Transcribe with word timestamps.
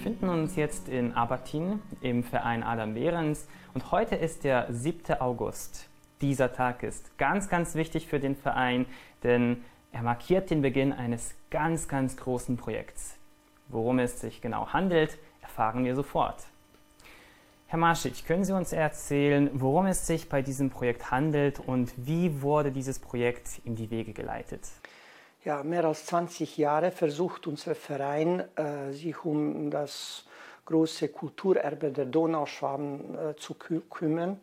befinden 0.00 0.30
uns 0.30 0.56
jetzt 0.56 0.88
in 0.88 1.12
Abertin 1.12 1.82
im 2.00 2.24
Verein 2.24 2.62
Adam 2.62 2.94
Behrens 2.94 3.46
und 3.74 3.92
heute 3.92 4.16
ist 4.16 4.44
der 4.44 4.64
7. 4.70 5.20
August. 5.20 5.90
Dieser 6.22 6.54
Tag 6.54 6.82
ist 6.82 7.18
ganz, 7.18 7.50
ganz 7.50 7.74
wichtig 7.74 8.06
für 8.06 8.18
den 8.18 8.34
Verein, 8.34 8.86
denn 9.24 9.62
er 9.92 10.00
markiert 10.00 10.48
den 10.48 10.62
Beginn 10.62 10.94
eines 10.94 11.34
ganz, 11.50 11.86
ganz 11.86 12.16
großen 12.16 12.56
Projekts. 12.56 13.18
Worum 13.68 13.98
es 13.98 14.22
sich 14.22 14.40
genau 14.40 14.72
handelt, 14.72 15.18
erfahren 15.42 15.84
wir 15.84 15.94
sofort. 15.94 16.44
Herr 17.66 17.78
Marschitsch, 17.78 18.24
können 18.24 18.46
Sie 18.46 18.56
uns 18.56 18.72
erzählen, 18.72 19.50
worum 19.52 19.84
es 19.84 20.06
sich 20.06 20.30
bei 20.30 20.40
diesem 20.40 20.70
Projekt 20.70 21.10
handelt 21.10 21.60
und 21.60 21.92
wie 21.98 22.40
wurde 22.40 22.72
dieses 22.72 22.98
Projekt 23.00 23.60
in 23.66 23.76
die 23.76 23.90
Wege 23.90 24.14
geleitet? 24.14 24.62
Ja, 25.42 25.62
mehr 25.62 25.86
als 25.86 26.04
20 26.04 26.58
Jahre 26.58 26.90
versucht 26.90 27.46
unser 27.46 27.74
Verein, 27.74 28.44
äh, 28.56 28.92
sich 28.92 29.24
um 29.24 29.70
das 29.70 30.24
große 30.66 31.08
Kulturerbe 31.08 31.90
der 31.90 32.04
Donauschwaben 32.04 33.16
äh, 33.16 33.36
zu 33.36 33.54
kü 33.54 33.80
kümmern. 33.88 34.36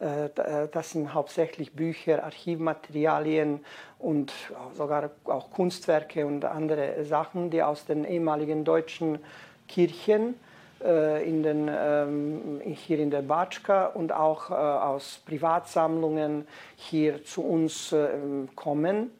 Äh, 0.00 0.26
äh, 0.26 0.68
das 0.70 0.92
sind 0.92 1.12
hauptsächlich 1.12 1.72
Bücher, 1.72 2.22
Archivmaterialien 2.22 3.64
und 3.98 4.32
sogar 4.74 5.10
auch 5.24 5.50
Kunstwerke 5.50 6.24
und 6.24 6.44
andere 6.44 7.04
Sachen, 7.04 7.50
die 7.50 7.62
aus 7.62 7.84
den 7.84 8.04
ehemaligen 8.04 8.64
deutschen 8.64 9.18
Kirchen 9.66 10.38
äh, 10.84 11.28
in 11.28 11.42
den, 11.42 11.68
ähm, 11.68 12.60
hier 12.64 13.00
in 13.00 13.10
der 13.10 13.22
Batschka 13.22 13.86
und 13.86 14.12
auch 14.12 14.50
äh, 14.50 14.54
aus 14.54 15.20
Privatsammlungen 15.26 16.46
hier 16.76 17.24
zu 17.24 17.42
uns 17.42 17.92
kommen. 18.54 19.10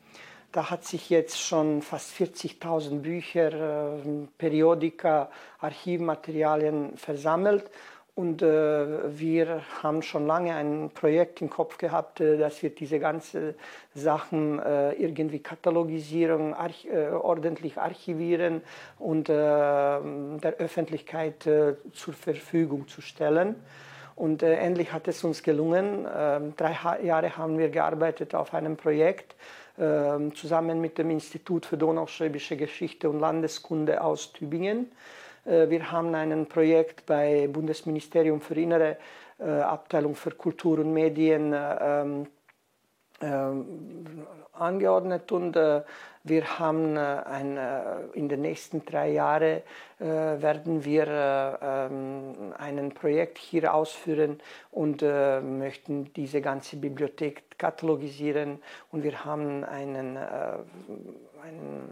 Da 0.54 0.70
hat 0.70 0.84
sich 0.84 1.10
jetzt 1.10 1.40
schon 1.40 1.82
fast 1.82 2.14
40.000 2.14 3.00
Bücher, 3.00 3.96
äh, 3.96 4.26
Periodika, 4.38 5.28
Archivmaterialien 5.58 6.96
versammelt. 6.96 7.68
Und 8.14 8.40
äh, 8.40 9.18
wir 9.18 9.62
haben 9.82 10.02
schon 10.02 10.28
lange 10.28 10.54
ein 10.54 10.90
Projekt 10.94 11.42
im 11.42 11.50
Kopf 11.50 11.76
gehabt, 11.76 12.20
äh, 12.20 12.38
dass 12.38 12.62
wir 12.62 12.70
diese 12.70 13.00
ganzen 13.00 13.56
Sachen 13.96 14.60
äh, 14.60 14.92
irgendwie 14.92 15.40
katalogisieren, 15.40 16.54
arch 16.54 16.84
äh, 16.84 17.08
ordentlich 17.08 17.76
archivieren 17.76 18.62
und 19.00 19.28
äh, 19.28 19.32
der 19.32 20.54
Öffentlichkeit 20.58 21.42
zur 21.42 22.14
Verfügung 22.14 22.86
zu 22.86 23.00
stellen. 23.00 23.56
Und 24.14 24.44
endlich 24.44 24.92
hat 24.92 25.08
es 25.08 25.24
uns 25.24 25.42
gelungen. 25.42 26.06
Ähm, 26.16 26.54
drei 26.56 26.76
Jahre 27.02 27.36
haben 27.36 27.58
wir 27.58 27.68
gearbeitet 27.70 28.36
auf 28.36 28.54
einem 28.54 28.76
Projekt 28.76 29.34
zusammen 29.76 30.80
mit 30.80 30.98
dem 30.98 31.10
Institut 31.10 31.66
für 31.66 31.76
Donauschwäbische 31.76 32.56
Geschichte 32.56 33.10
und 33.10 33.18
Landeskunde 33.18 34.02
aus 34.02 34.32
Tübingen. 34.32 34.92
Äh, 35.44 35.68
wir 35.68 35.90
haben 35.90 36.14
ein 36.14 36.46
Projekt 36.46 37.06
bei 37.06 37.48
Bundesministerium 37.48 38.40
für 38.40 38.54
Innere, 38.54 38.96
äh, 39.38 39.44
Abteilung 39.44 40.14
für 40.14 40.30
Kultur 40.30 40.78
und 40.78 40.92
Medien 40.92 41.52
äh, 41.52 42.04
ähm, 43.20 44.26
angeordnet 44.52 45.32
und 45.32 45.56
wir 46.24 46.58
haben 46.58 46.96
ein, 46.96 47.58
in 48.14 48.28
den 48.28 48.40
nächsten 48.40 48.84
drei 48.84 49.10
Jahren 49.12 49.60
werden 49.98 50.84
wir 50.84 51.58
ähm, 51.62 52.54
ein 52.56 52.92
Projekt 52.92 53.38
hier 53.38 53.74
ausführen 53.74 54.40
und 54.70 55.02
möchten 55.02 56.12
diese 56.14 56.40
ganze 56.40 56.76
Bibliothek 56.76 57.58
katalogisieren. 57.58 58.58
Und 58.90 59.02
wir 59.02 59.24
haben 59.24 59.64
einen, 59.64 60.16
einen 60.16 61.90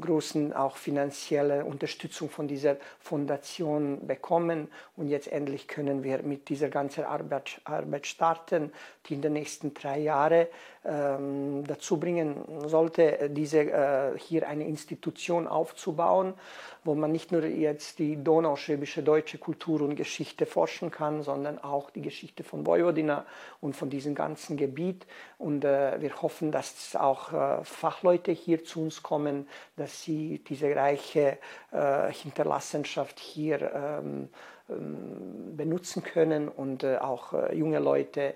großen 0.00 0.52
auch 0.52 0.76
finanzielle 0.76 1.64
Unterstützung 1.64 2.30
von 2.30 2.48
dieser 2.48 2.76
Fondation 2.98 4.06
bekommen. 4.06 4.68
Und 4.96 5.08
jetzt 5.08 5.28
endlich 5.28 5.68
können 5.68 6.02
wir 6.02 6.22
mit 6.22 6.48
dieser 6.48 6.68
ganzen 6.68 7.04
Arbeit, 7.04 7.60
Arbeit 7.64 8.06
starten, 8.06 8.72
die 9.06 9.14
in 9.14 9.22
den 9.22 9.34
nächsten 9.34 9.74
drei 9.74 10.00
Jahren 10.00 10.46
ähm, 10.84 11.64
dazu 11.64 11.98
bringen 11.98 12.44
sollte, 12.66 13.30
diese, 13.30 13.60
äh, 13.60 14.18
hier 14.18 14.48
eine 14.48 14.66
Institution 14.66 15.46
aufzubauen, 15.46 16.34
wo 16.82 16.96
man 16.96 17.12
nicht 17.12 17.30
nur 17.30 17.44
jetzt 17.44 18.00
die 18.00 18.22
donauschwäbische 18.22 19.04
deutsche 19.04 19.38
Kultur 19.38 19.82
und 19.82 19.94
Geschichte 19.94 20.44
forschen 20.44 20.90
kann, 20.90 21.22
sondern 21.22 21.60
auch 21.60 21.90
die 21.90 22.02
Geschichte 22.02 22.42
von 22.42 22.66
Vojvodina 22.66 23.24
und 23.60 23.76
von 23.76 23.90
diesem 23.90 24.16
ganzen 24.16 24.56
Gebiet. 24.56 25.06
Und 25.38 25.64
äh, 25.64 26.00
wir 26.00 26.20
hoffen, 26.20 26.50
dass 26.50 26.96
auch 26.96 27.32
äh, 27.32 27.64
Fachleute 27.64 28.32
hier 28.32 28.64
zu 28.64 28.82
uns 28.82 29.04
kommen, 29.04 29.48
dass 29.76 30.02
sie 30.02 30.42
diese 30.48 30.74
reiche 30.74 31.38
Hinterlassenschaft 32.10 33.18
hier 33.18 33.72
ähm, 33.72 34.28
ähm, 34.68 35.56
benutzen 35.56 36.02
können 36.02 36.48
und 36.48 36.84
auch 36.84 37.32
junge 37.52 37.78
Leute, 37.78 38.34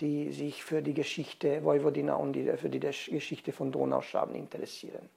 die 0.00 0.32
sich 0.32 0.62
für 0.62 0.82
die 0.82 0.94
Geschichte 0.94 1.64
Vojvodina 1.64 2.14
und 2.14 2.34
die, 2.34 2.44
für 2.56 2.68
die 2.68 2.80
Geschichte 2.80 3.52
von 3.52 3.72
Donauschwaben 3.72 4.34
interessieren. 4.34 5.08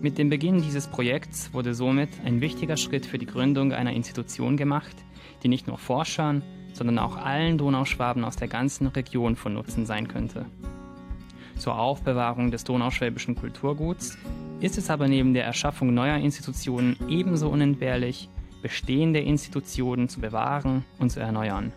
Mit 0.00 0.18
dem 0.18 0.28
Beginn 0.28 0.60
dieses 0.60 0.86
Projekts 0.86 1.54
wurde 1.54 1.72
somit 1.72 2.10
ein 2.24 2.42
wichtiger 2.42 2.76
Schritt 2.76 3.06
für 3.06 3.16
die 3.16 3.24
Gründung 3.24 3.72
einer 3.72 3.92
Institution 3.92 4.56
gemacht, 4.56 4.94
die 5.42 5.48
nicht 5.48 5.66
nur 5.66 5.78
Forschern, 5.78 6.42
sondern 6.74 6.98
auch 6.98 7.16
allen 7.16 7.56
Donauschwaben 7.56 8.22
aus 8.24 8.36
der 8.36 8.48
ganzen 8.48 8.88
Region 8.88 9.34
von 9.34 9.54
Nutzen 9.54 9.86
sein 9.86 10.06
könnte. 10.06 10.44
Zur 11.56 11.78
Aufbewahrung 11.78 12.50
des 12.50 12.64
donauschwäbischen 12.64 13.36
Kulturguts 13.36 14.18
ist 14.60 14.76
es 14.76 14.90
aber 14.90 15.08
neben 15.08 15.32
der 15.32 15.44
Erschaffung 15.44 15.94
neuer 15.94 16.16
Institutionen 16.16 16.96
ebenso 17.08 17.48
unentbehrlich, 17.48 18.28
bestehende 18.64 19.20
Institutionen 19.20 20.08
zu 20.08 20.22
bewahren 20.22 20.86
und 20.98 21.10
zu 21.10 21.20
erneuern. 21.20 21.70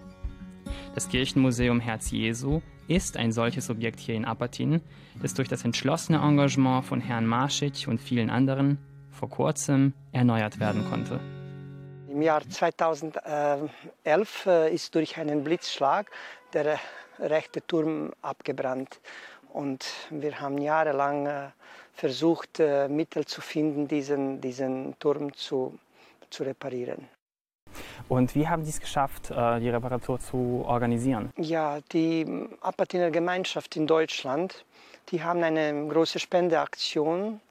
Das 0.96 1.10
Kirchenmuseum 1.10 1.82
Herz 1.82 2.12
Jesu 2.12 2.62
ist 2.88 3.18
ein 3.18 3.34
solches 3.34 3.70
Objekt 3.70 4.00
hier 4.00 4.16
in 4.16 4.24
Apatin, 4.24 4.80
das 5.22 5.34
durch 5.34 5.50
das 5.50 5.66
entschlossene 5.66 6.20
Engagement 6.20 6.86
von 6.86 7.02
Herrn 7.02 7.26
Marschitsch 7.28 7.90
und 7.90 8.00
vielen 8.00 8.30
anderen 8.30 8.78
vor 9.12 9.30
kurzem 9.30 9.92
erneuert 10.14 10.62
werden 10.62 10.86
konnte. 10.90 11.20
Im 12.08 12.22
Jahr 12.22 12.48
2011 12.48 14.46
äh, 14.46 14.74
ist 14.74 14.96
durch 14.96 15.18
einen 15.18 15.44
Blitzschlag 15.44 16.10
der 16.54 16.80
rechte 17.20 17.68
Turm 17.68 18.14
abgebrannt. 18.22 19.02
Und 19.50 19.86
wir 20.10 20.40
haben 20.40 20.58
jahrelang 20.58 21.26
äh, 21.26 21.50
versucht, 21.94 22.62
äh, 22.62 22.88
Mittel 22.88 23.26
zu 23.26 23.42
finden, 23.42 23.90
diesen, 23.90 24.40
diesen 24.40 24.98
Turm 25.00 25.34
zu, 25.34 25.78
zu 26.30 26.44
reparieren. 26.44 27.08
Und 28.10 28.36
wie 28.36 28.48
haben 28.48 28.64
Sie 28.64 28.70
es 28.70 28.80
geschafft, 28.80 29.30
die 29.30 29.70
Reparatur 29.70 30.20
zu 30.20 30.64
organisieren? 30.66 31.32
Ja, 31.36 31.80
die 31.92 32.48
Apatiner 32.62 33.12
Gemeinschaft 33.12 33.76
in 33.76 33.86
Deutschland, 33.86 34.66
die 35.10 35.24
haben 35.24 35.44
eine 35.44 35.88
große 35.88 36.18
Spendeaktion 36.18 37.42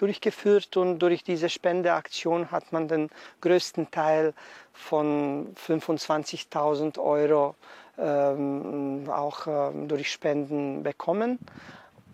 durchgeführt 0.00 0.76
und 0.76 0.98
durch 0.98 1.22
diese 1.22 1.48
Spendeaktion 1.48 2.50
hat 2.50 2.72
man 2.72 2.88
den 2.88 3.10
größten 3.42 3.90
Teil 3.90 4.32
von 4.72 5.54
25.000 5.54 6.98
Euro 6.98 7.54
ähm, 7.98 9.04
auch 9.08 9.46
äh, 9.46 9.86
durch 9.86 10.10
Spenden 10.10 10.82
bekommen. 10.82 11.38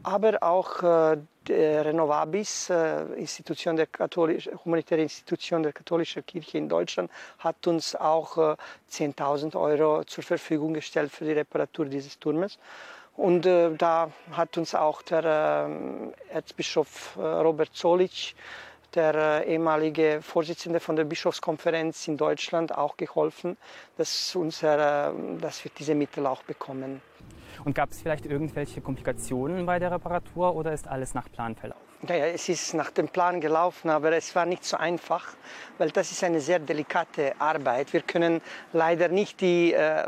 Aber 0.03 0.43
auch 0.43 0.83
äh, 0.83 1.19
Renovabis, 1.51 2.71
äh, 2.71 3.03
Institution 3.17 3.77
der 3.77 3.87
Katholisch, 3.87 4.49
humanitäre 4.65 5.03
Institution 5.03 5.63
der 5.63 5.73
katholischen 5.73 6.25
Kirche 6.25 6.59
in 6.59 6.69
Deutschland, 6.69 7.11
hat 7.39 7.67
uns 7.67 7.95
auch 7.95 8.37
äh, 8.39 8.57
10.000 8.91 9.57
Euro 9.59 10.05
zur 10.05 10.25
Verfügung 10.25 10.75
gestellt 10.75 11.11
für 11.13 11.25
die 11.25 11.33
Reparatur 11.33 11.87
dieses 11.87 12.19
Turmes. 12.19 12.59
Und 13.17 13.47
da 13.47 14.11
hat 14.33 14.59
uns 14.59 14.75
auch 14.75 15.01
der 15.01 15.71
Erzbischof 16.31 17.17
Robert 17.17 17.71
Zolich, 17.73 18.37
der 18.95 19.47
ehemalige 19.47 20.21
Vorsitzende 20.21 20.81
von 20.81 20.97
der 20.97 21.05
Bischofskonferenz 21.05 22.09
in 22.09 22.19
Deutschland, 22.19 22.77
auch 22.77 22.99
geholfen, 22.99 23.57
dass, 23.97 24.37
unser, 24.37 25.15
dass 25.41 25.65
wir 25.65 25.71
diese 25.79 25.95
Mittel 25.95 26.27
auch 26.27 26.43
bekommen. 26.43 27.01
Und 27.65 27.75
gab 27.75 27.91
es 27.91 28.01
vielleicht 28.01 28.27
irgendwelche 28.27 28.81
Komplikationen 28.81 29.67
bei 29.67 29.79
der 29.79 29.91
Reparatur 29.91 30.55
oder 30.55 30.73
ist 30.73 30.89
alles 30.89 31.15
nach 31.15 31.31
Plan 31.31 31.55
verlaufen? 31.57 31.87
Naja, 32.03 32.27
es 32.27 32.49
ist 32.51 32.75
nach 32.75 32.91
dem 32.91 33.09
Plan 33.09 33.41
gelaufen, 33.41 33.89
aber 33.89 34.13
es 34.13 34.35
war 34.35 34.45
nicht 34.45 34.65
so 34.65 34.77
einfach, 34.77 35.29
weil 35.79 35.91
das 35.91 36.13
ist 36.13 36.23
eine 36.23 36.41
sehr 36.41 36.59
delikate 36.59 37.33
Arbeit. 37.39 37.91
Wir 37.95 38.03
können 38.03 38.43
leider 38.75 39.09
nicht 39.09 39.41
die 39.41 39.73
äh, 39.73 40.05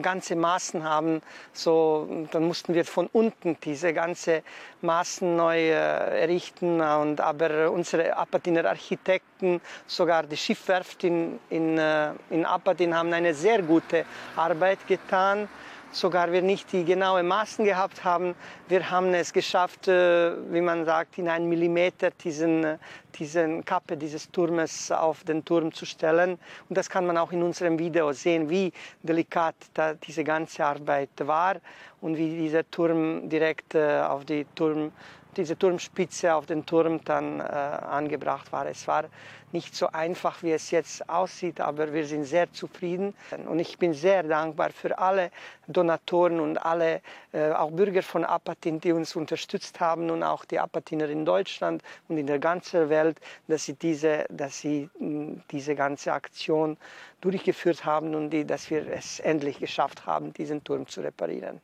ganze 0.00 0.36
Maßen 0.36 0.82
haben. 0.82 1.20
So, 1.52 2.26
dann 2.30 2.44
mussten 2.44 2.72
wir 2.72 2.86
von 2.86 3.08
unten 3.12 3.58
diese 3.62 3.92
ganze 3.92 4.42
Maßen 4.80 5.36
neu 5.36 5.58
äh, 5.58 6.22
errichten. 6.22 6.80
Und, 6.80 7.20
aber 7.20 7.70
unsere 7.70 8.16
Apatiner 8.16 8.64
Architekten, 8.64 9.60
sogar 9.86 10.22
die 10.22 10.38
Schiffwerft 10.38 11.04
in, 11.04 11.38
in, 11.50 11.76
äh, 11.76 12.12
in 12.30 12.46
Apatin 12.46 12.96
haben 12.96 13.12
eine 13.12 13.34
sehr 13.34 13.60
gute 13.60 14.06
Arbeit 14.34 14.86
getan. 14.86 15.46
Sogar 15.92 16.32
wir 16.32 16.42
nicht 16.42 16.72
die 16.72 16.84
genauen 16.84 17.26
Maßen 17.26 17.64
gehabt 17.64 18.04
haben. 18.04 18.34
Wir 18.68 18.90
haben 18.90 19.12
es 19.14 19.32
geschafft, 19.32 19.88
äh, 19.88 20.32
wie 20.52 20.60
man 20.60 20.84
sagt, 20.84 21.18
in 21.18 21.28
einen 21.28 21.48
Millimeter 21.48 22.10
diesen, 22.10 22.78
diesen 23.18 23.64
Kappe 23.64 23.96
dieses 23.96 24.30
Turmes 24.30 24.90
auf 24.92 25.24
den 25.24 25.44
Turm 25.44 25.72
zu 25.72 25.84
stellen. 25.84 26.38
Und 26.68 26.78
das 26.78 26.88
kann 26.88 27.06
man 27.06 27.16
auch 27.16 27.32
in 27.32 27.42
unserem 27.42 27.78
Video 27.78 28.12
sehen, 28.12 28.48
wie 28.48 28.72
delikat 29.02 29.56
diese 30.06 30.24
ganze 30.24 30.64
Arbeit 30.64 31.10
war 31.18 31.56
und 32.00 32.16
wie 32.16 32.36
dieser 32.36 32.68
Turm 32.70 33.28
direkt 33.28 33.74
äh, 33.74 34.00
auf 34.00 34.24
die 34.24 34.46
Turm 34.54 34.92
diese 35.36 35.58
Turmspitze 35.58 36.34
auf 36.34 36.46
den 36.46 36.66
Turm 36.66 37.04
dann 37.04 37.40
äh, 37.40 37.42
angebracht 37.42 38.52
war. 38.52 38.66
Es 38.66 38.86
war 38.86 39.04
nicht 39.52 39.74
so 39.74 39.88
einfach, 39.88 40.42
wie 40.42 40.52
es 40.52 40.70
jetzt 40.70 41.08
aussieht, 41.08 41.60
aber 41.60 41.92
wir 41.92 42.06
sind 42.06 42.24
sehr 42.24 42.52
zufrieden. 42.52 43.14
Und 43.46 43.58
ich 43.58 43.78
bin 43.78 43.94
sehr 43.94 44.22
dankbar 44.22 44.70
für 44.70 44.96
alle 44.98 45.30
Donatoren 45.66 46.40
und 46.40 46.58
alle, 46.58 47.00
äh, 47.32 47.50
auch 47.50 47.70
Bürger 47.70 48.02
von 48.02 48.24
Apatin, 48.24 48.80
die 48.80 48.92
uns 48.92 49.16
unterstützt 49.16 49.80
haben 49.80 50.10
und 50.10 50.22
auch 50.22 50.44
die 50.44 50.58
Apatiner 50.58 51.08
in 51.08 51.24
Deutschland 51.24 51.82
und 52.08 52.18
in 52.18 52.26
der 52.26 52.38
ganzen 52.38 52.88
Welt, 52.88 53.18
dass 53.48 53.64
sie 53.64 53.74
diese, 53.74 54.26
dass 54.30 54.58
sie, 54.58 54.88
diese 55.50 55.74
ganze 55.74 56.12
Aktion 56.12 56.76
durchgeführt 57.20 57.84
haben 57.84 58.14
und 58.14 58.30
die, 58.30 58.44
dass 58.44 58.70
wir 58.70 58.86
es 58.86 59.20
endlich 59.20 59.58
geschafft 59.58 60.06
haben, 60.06 60.32
diesen 60.32 60.62
Turm 60.64 60.86
zu 60.86 61.00
reparieren. 61.00 61.60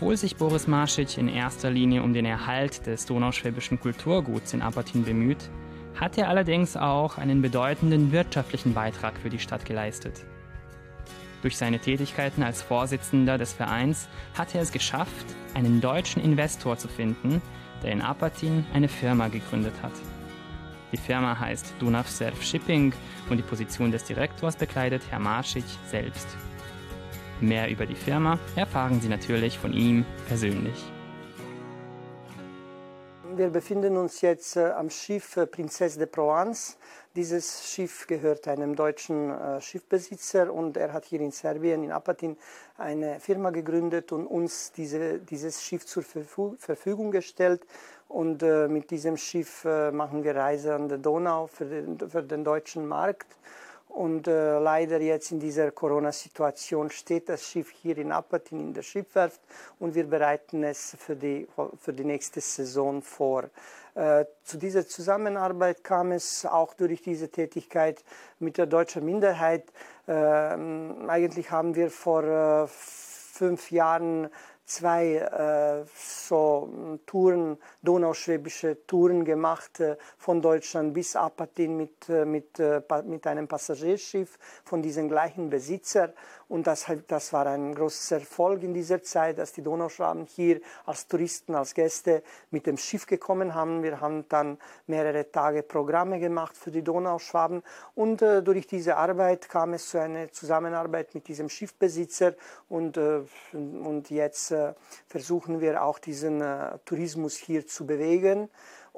Obwohl 0.00 0.16
sich 0.16 0.36
Boris 0.36 0.68
Marschitsch 0.68 1.18
in 1.18 1.26
erster 1.26 1.72
Linie 1.72 2.04
um 2.04 2.12
den 2.12 2.24
Erhalt 2.24 2.86
des 2.86 3.04
donauschwäbischen 3.06 3.80
Kulturguts 3.80 4.52
in 4.52 4.62
Apatin 4.62 5.02
bemüht, 5.02 5.50
hat 5.96 6.16
er 6.16 6.28
allerdings 6.28 6.76
auch 6.76 7.18
einen 7.18 7.42
bedeutenden 7.42 8.12
wirtschaftlichen 8.12 8.74
Beitrag 8.74 9.18
für 9.18 9.28
die 9.28 9.40
Stadt 9.40 9.64
geleistet. 9.64 10.24
Durch 11.42 11.56
seine 11.56 11.80
Tätigkeiten 11.80 12.44
als 12.44 12.62
Vorsitzender 12.62 13.38
des 13.38 13.52
Vereins 13.52 14.08
hat 14.34 14.54
er 14.54 14.62
es 14.62 14.70
geschafft, 14.70 15.26
einen 15.54 15.80
deutschen 15.80 16.22
Investor 16.22 16.78
zu 16.78 16.86
finden, 16.86 17.42
der 17.82 17.90
in 17.90 18.00
Apatin 18.00 18.64
eine 18.72 18.88
Firma 18.88 19.26
gegründet 19.26 19.74
hat. 19.82 19.94
Die 20.92 20.96
Firma 20.96 21.40
heißt 21.40 21.74
Dunav 21.80 22.08
Surf 22.08 22.40
Shipping 22.44 22.92
und 23.30 23.36
die 23.36 23.42
Position 23.42 23.90
des 23.90 24.04
Direktors 24.04 24.54
bekleidet 24.54 25.02
Herr 25.10 25.18
Marschitsch 25.18 25.74
selbst. 25.90 26.28
Mehr 27.40 27.70
über 27.70 27.86
die 27.86 27.94
Firma 27.94 28.38
erfahren 28.56 29.00
Sie 29.00 29.08
natürlich 29.08 29.58
von 29.58 29.72
ihm 29.72 30.04
persönlich. 30.26 30.84
Wir 33.38 33.50
befinden 33.50 33.96
uns 33.96 34.20
jetzt 34.22 34.56
äh, 34.56 34.72
am 34.72 34.90
Schiff 34.90 35.36
äh, 35.36 35.46
Princesse 35.46 35.96
de 35.96 36.08
Provence. 36.08 36.76
Dieses 37.14 37.70
Schiff 37.70 38.08
gehört 38.08 38.48
einem 38.48 38.74
deutschen 38.74 39.30
äh, 39.30 39.60
Schiffbesitzer 39.60 40.52
und 40.52 40.76
er 40.76 40.92
hat 40.92 41.04
hier 41.04 41.20
in 41.20 41.30
Serbien, 41.30 41.84
in 41.84 41.92
Apatin, 41.92 42.36
eine 42.76 43.20
Firma 43.20 43.50
gegründet 43.50 44.10
und 44.10 44.26
uns 44.26 44.72
diese, 44.72 45.20
dieses 45.20 45.62
Schiff 45.62 45.86
zur 45.86 46.02
Verfügung 46.02 47.12
gestellt. 47.12 47.64
Und 48.08 48.40
mit 48.40 48.90
diesem 48.90 49.18
Schiff 49.18 49.64
machen 49.64 50.24
wir 50.24 50.34
Reise 50.34 50.74
an 50.74 50.88
der 50.88 50.96
Donau 50.96 51.46
für 51.46 51.66
den, 51.66 51.98
für 52.08 52.22
den 52.22 52.42
deutschen 52.42 52.88
Markt. 52.88 53.26
Und 53.88 54.28
äh, 54.28 54.58
leider 54.58 55.00
jetzt 55.00 55.32
in 55.32 55.40
dieser 55.40 55.70
Corona-Situation 55.70 56.90
steht 56.90 57.28
das 57.28 57.44
Schiff 57.44 57.70
hier 57.70 57.98
in 57.98 58.12
Apatin 58.12 58.60
in 58.60 58.74
der 58.74 58.82
Schiffwerft 58.82 59.40
und 59.78 59.94
wir 59.94 60.04
bereiten 60.04 60.62
es 60.62 60.96
für 60.98 61.16
die, 61.16 61.48
für 61.80 61.92
die 61.92 62.04
nächste 62.04 62.40
Saison 62.40 63.02
vor. 63.02 63.50
Äh, 63.94 64.26
zu 64.44 64.58
dieser 64.58 64.86
Zusammenarbeit 64.86 65.82
kam 65.82 66.12
es 66.12 66.46
auch 66.46 66.74
durch 66.74 67.02
diese 67.02 67.30
Tätigkeit 67.30 68.04
mit 68.38 68.56
der 68.56 68.66
deutschen 68.66 69.04
Minderheit. 69.04 69.64
Äh, 70.06 70.12
eigentlich 70.12 71.50
haben 71.50 71.74
wir 71.74 71.90
vor 71.90 72.22
äh, 72.22 72.68
fünf 72.68 73.72
Jahren 73.72 74.28
zwei 74.68 75.14
äh, 75.16 75.84
so 75.94 76.98
Touren, 77.06 77.58
donauschwäbische 77.82 78.86
Touren 78.86 79.24
gemacht, 79.24 79.80
äh, 79.80 79.96
von 80.18 80.42
Deutschland 80.42 80.94
bis 80.94 81.16
Apatin 81.16 81.76
mit, 81.76 82.08
äh, 82.08 82.24
mit, 82.24 82.60
äh, 82.60 82.82
mit 83.04 83.26
einem 83.26 83.48
Passagierschiff 83.48 84.38
von 84.64 84.82
diesem 84.82 85.08
gleichen 85.08 85.50
Besitzer. 85.50 86.12
Und 86.48 86.66
das, 86.66 86.86
das 87.06 87.32
war 87.34 87.46
ein 87.46 87.74
großer 87.74 88.20
Erfolg 88.20 88.62
in 88.62 88.72
dieser 88.72 89.02
Zeit, 89.02 89.38
dass 89.38 89.52
die 89.52 89.62
Donauschwaben 89.62 90.24
hier 90.24 90.60
als 90.86 91.06
Touristen, 91.06 91.54
als 91.54 91.74
Gäste 91.74 92.22
mit 92.50 92.66
dem 92.66 92.78
Schiff 92.78 93.06
gekommen 93.06 93.54
haben. 93.54 93.82
Wir 93.82 94.00
haben 94.00 94.26
dann 94.28 94.58
mehrere 94.86 95.30
Tage 95.30 95.62
Programme 95.62 96.18
gemacht 96.18 96.56
für 96.56 96.70
die 96.70 96.82
Donauschwaben. 96.82 97.62
Und 97.94 98.22
äh, 98.22 98.42
durch 98.42 98.66
diese 98.66 98.96
Arbeit 98.96 99.48
kam 99.48 99.74
es 99.74 99.88
zu 99.90 100.00
einer 100.00 100.32
Zusammenarbeit 100.32 101.14
mit 101.14 101.28
diesem 101.28 101.50
Schiffbesitzer. 101.50 102.34
Und, 102.68 102.96
äh, 102.96 103.20
und 103.52 104.08
jetzt 104.10 104.50
versuchen 105.06 105.60
wir 105.60 105.82
auch 105.82 105.98
diesen 105.98 106.40
äh, 106.40 106.78
Tourismus 106.84 107.36
hier 107.36 107.66
zu 107.66 107.86
bewegen. 107.86 108.48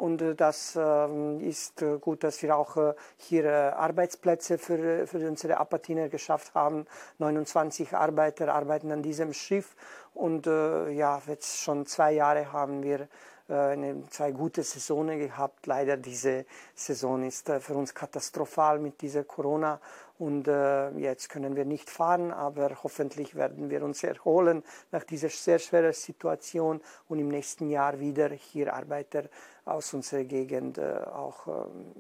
Und 0.01 0.23
äh, 0.23 0.35
das 0.35 0.77
ähm, 0.77 1.41
ist 1.41 1.83
äh, 1.83 1.99
gut, 1.99 2.25
dass 2.25 2.43
wir 2.43 2.57
auch 2.57 2.77
äh, 2.77 2.95
hier 3.19 3.77
Arbeitsplätze 3.77 4.57
für, 4.57 5.07
für 5.07 5.29
unsere 5.29 5.59
Apatiner 5.59 6.09
geschafft 6.09 6.55
haben. 6.55 6.87
29 7.19 7.95
Arbeiter 7.95 8.55
arbeiten 8.55 8.91
an 8.93 9.03
diesem 9.03 9.35
Schiff. 9.35 9.77
Und 10.13 10.47
ja, 10.47 11.23
jetzt 11.29 11.61
schon 11.61 11.87
zwei 11.87 12.13
Jahre 12.13 12.53
haben 12.53 12.83
wir 12.83 13.07
eine, 13.49 14.03
zwei 14.11 14.33
gute 14.33 14.65
Saisonen 14.65 15.21
gehabt. 15.21 15.67
Leider 15.67 15.97
diese 15.97 16.47
Saison 16.75 17.23
ist 17.23 17.49
für 17.49 17.75
uns 17.75 17.95
katastrophal 17.95 18.81
mit 18.81 19.01
dieser 19.03 19.23
Corona 19.23 19.81
und 20.21 20.49
äh, 20.49 20.91
jetzt 20.99 21.31
können 21.31 21.57
wir 21.57 21.65
nicht 21.65 21.89
fahren, 21.89 22.31
aber 22.31 22.83
hoffentlich 22.83 23.35
werden 23.35 23.71
wir 23.71 23.83
uns 23.83 24.05
erholen 24.05 24.63
nach 24.93 25.03
dieser 25.03 25.31
sehr 25.31 25.59
schweren 25.59 25.95
Situation 25.95 26.83
und 27.09 27.19
im 27.19 27.29
nächsten 27.29 27.71
Jahr 27.71 27.99
wieder 27.99 28.29
hier 28.29 28.75
Arbeiter 28.75 29.25
aus 29.65 29.95
unserer 29.95 30.25
Gegend 30.25 30.77
äh, 30.77 31.01
auch, 31.11 31.47
ähm, 31.47 31.95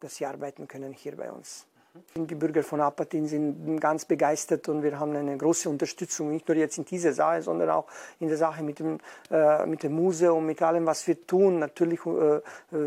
dass 0.00 0.16
sie 0.16 0.26
arbeiten 0.26 0.66
können 0.66 0.92
hier 0.92 1.16
bei 1.16 1.30
uns. 1.30 1.68
Die 2.14 2.34
Bürger 2.34 2.62
von 2.62 2.80
Apatin 2.80 3.26
sind 3.26 3.80
ganz 3.80 4.04
begeistert 4.04 4.68
und 4.68 4.82
wir 4.82 4.98
haben 4.98 5.14
eine 5.14 5.36
große 5.36 5.68
Unterstützung, 5.68 6.30
nicht 6.30 6.48
nur 6.48 6.56
jetzt 6.56 6.78
in 6.78 6.84
dieser 6.84 7.12
Sache, 7.12 7.42
sondern 7.42 7.70
auch 7.70 7.86
in 8.20 8.28
der 8.28 8.36
Sache 8.36 8.62
mit 8.62 8.78
dem, 8.78 8.98
äh, 9.30 9.66
mit 9.66 9.82
dem 9.82 9.92
Museum, 9.92 10.44
mit 10.44 10.60
allem, 10.62 10.86
was 10.86 11.06
wir 11.06 11.26
tun. 11.26 11.58
Natürlich 11.58 12.00
äh, 12.06 12.36
äh, 12.36 12.40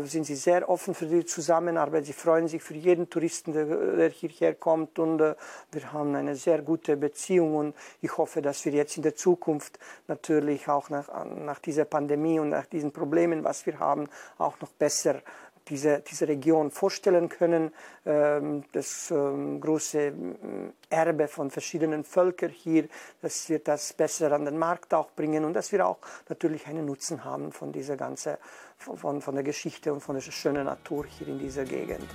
sind 0.04 0.24
sie 0.24 0.34
sehr 0.34 0.68
offen 0.68 0.94
für 0.94 1.06
die 1.06 1.24
Zusammenarbeit. 1.24 2.06
Sie 2.06 2.12
freuen 2.12 2.48
sich 2.48 2.62
für 2.62 2.74
jeden 2.74 3.08
Touristen, 3.10 3.52
der, 3.52 3.64
der 3.64 4.10
hierher 4.10 4.54
kommt 4.54 4.98
und 4.98 5.20
äh, 5.20 5.34
wir 5.70 5.92
haben 5.92 6.14
eine 6.14 6.36
sehr 6.36 6.62
gute 6.62 6.96
Beziehung 6.96 7.56
und 7.56 7.74
ich 8.00 8.16
hoffe, 8.16 8.42
dass 8.42 8.64
wir 8.64 8.72
jetzt 8.72 8.96
in 8.96 9.02
der 9.02 9.16
Zukunft 9.16 9.78
natürlich 10.08 10.68
auch 10.68 10.90
nach, 10.90 11.08
nach 11.24 11.58
dieser 11.58 11.84
Pandemie 11.84 12.38
und 12.38 12.50
nach 12.50 12.66
diesen 12.66 12.92
Problemen, 12.92 13.44
was 13.44 13.66
wir 13.66 13.78
haben, 13.78 14.08
auch 14.38 14.60
noch 14.60 14.70
besser 14.72 15.22
diese, 15.68 16.00
diese 16.00 16.28
Region 16.28 16.70
vorstellen 16.70 17.28
können. 17.28 17.72
Ähm, 18.04 18.64
das 18.72 19.10
ähm, 19.10 19.60
große 19.60 20.08
ähm, 20.08 20.72
Erbe 20.90 21.28
von 21.28 21.50
verschiedenen 21.50 22.04
Völkern 22.04 22.50
hier, 22.50 22.88
dass 23.20 23.48
wir 23.48 23.58
das 23.58 23.92
besser 23.92 24.32
an 24.32 24.44
den 24.44 24.58
Markt 24.58 24.92
auch 24.94 25.10
bringen 25.12 25.44
und 25.44 25.54
dass 25.54 25.72
wir 25.72 25.86
auch 25.86 25.98
natürlich 26.28 26.66
einen 26.66 26.86
Nutzen 26.86 27.24
haben 27.24 27.52
von 27.52 27.72
dieser 27.72 27.96
ganzen, 27.96 28.36
von, 28.76 29.20
von 29.20 29.34
der 29.34 29.44
Geschichte 29.44 29.92
und 29.92 30.00
von 30.00 30.16
der 30.16 30.22
schönen 30.22 30.64
Natur 30.64 31.06
hier 31.06 31.28
in 31.28 31.38
dieser 31.38 31.64
Gegend. 31.64 32.08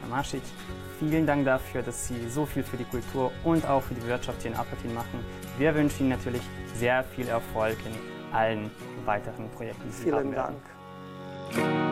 Herr 0.00 0.08
Marschik, 0.08 0.42
vielen 0.98 1.26
Dank 1.26 1.44
dafür, 1.44 1.82
dass 1.82 2.08
Sie 2.08 2.28
so 2.28 2.46
viel 2.46 2.62
für 2.62 2.76
die 2.76 2.84
Kultur 2.84 3.30
und 3.44 3.66
auch 3.66 3.82
für 3.82 3.94
die 3.94 4.06
Wirtschaft 4.06 4.42
hier 4.42 4.50
in 4.50 4.56
Apatin 4.56 4.94
machen. 4.94 5.24
Wir 5.58 5.74
wünschen 5.74 6.06
Ihnen 6.06 6.10
natürlich 6.10 6.42
sehr 6.74 7.04
viel 7.04 7.28
Erfolg 7.28 7.76
in 7.86 8.32
allen 8.32 8.70
weiteren 9.04 9.48
Projekten, 9.50 9.82
die 9.86 9.92
Sie 9.92 10.04
Vielen 10.04 10.32
Dank. 10.32 11.91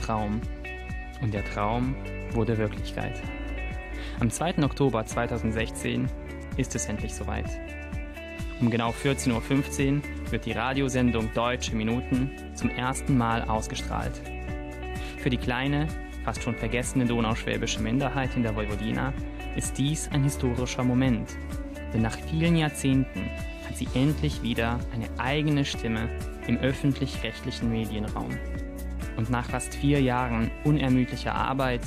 Traum. 0.00 0.40
Und 1.22 1.34
der 1.34 1.44
Traum 1.44 1.94
wurde 2.32 2.58
Wirklichkeit. 2.58 3.20
Am 4.20 4.30
2. 4.30 4.62
Oktober 4.62 5.04
2016 5.04 6.08
ist 6.56 6.74
es 6.74 6.86
endlich 6.86 7.14
soweit. 7.14 7.46
Um 8.60 8.70
genau 8.70 8.90
14.15 8.90 9.96
Uhr 9.96 10.02
wird 10.30 10.44
die 10.44 10.52
Radiosendung 10.52 11.32
Deutsche 11.32 11.74
Minuten 11.74 12.30
zum 12.54 12.70
ersten 12.70 13.16
Mal 13.16 13.42
ausgestrahlt. 13.42 14.20
Für 15.18 15.30
die 15.30 15.38
kleine, 15.38 15.88
fast 16.24 16.42
schon 16.42 16.54
vergessene 16.54 17.06
donauschwäbische 17.06 17.80
Minderheit 17.80 18.36
in 18.36 18.42
der 18.42 18.54
Vojvodina 18.54 19.12
ist 19.56 19.78
dies 19.78 20.08
ein 20.12 20.24
historischer 20.24 20.84
Moment. 20.84 21.36
Denn 21.92 22.02
nach 22.02 22.16
vielen 22.30 22.56
Jahrzehnten 22.56 23.30
hat 23.66 23.76
sie 23.76 23.88
endlich 23.94 24.42
wieder 24.42 24.78
eine 24.94 25.08
eigene 25.18 25.64
Stimme 25.64 26.08
im 26.46 26.58
öffentlich-rechtlichen 26.58 27.70
Medienraum. 27.70 28.30
Und 29.20 29.28
nach 29.28 29.50
fast 29.50 29.74
vier 29.74 30.00
Jahren 30.00 30.50
unermüdlicher 30.64 31.34
Arbeit 31.34 31.82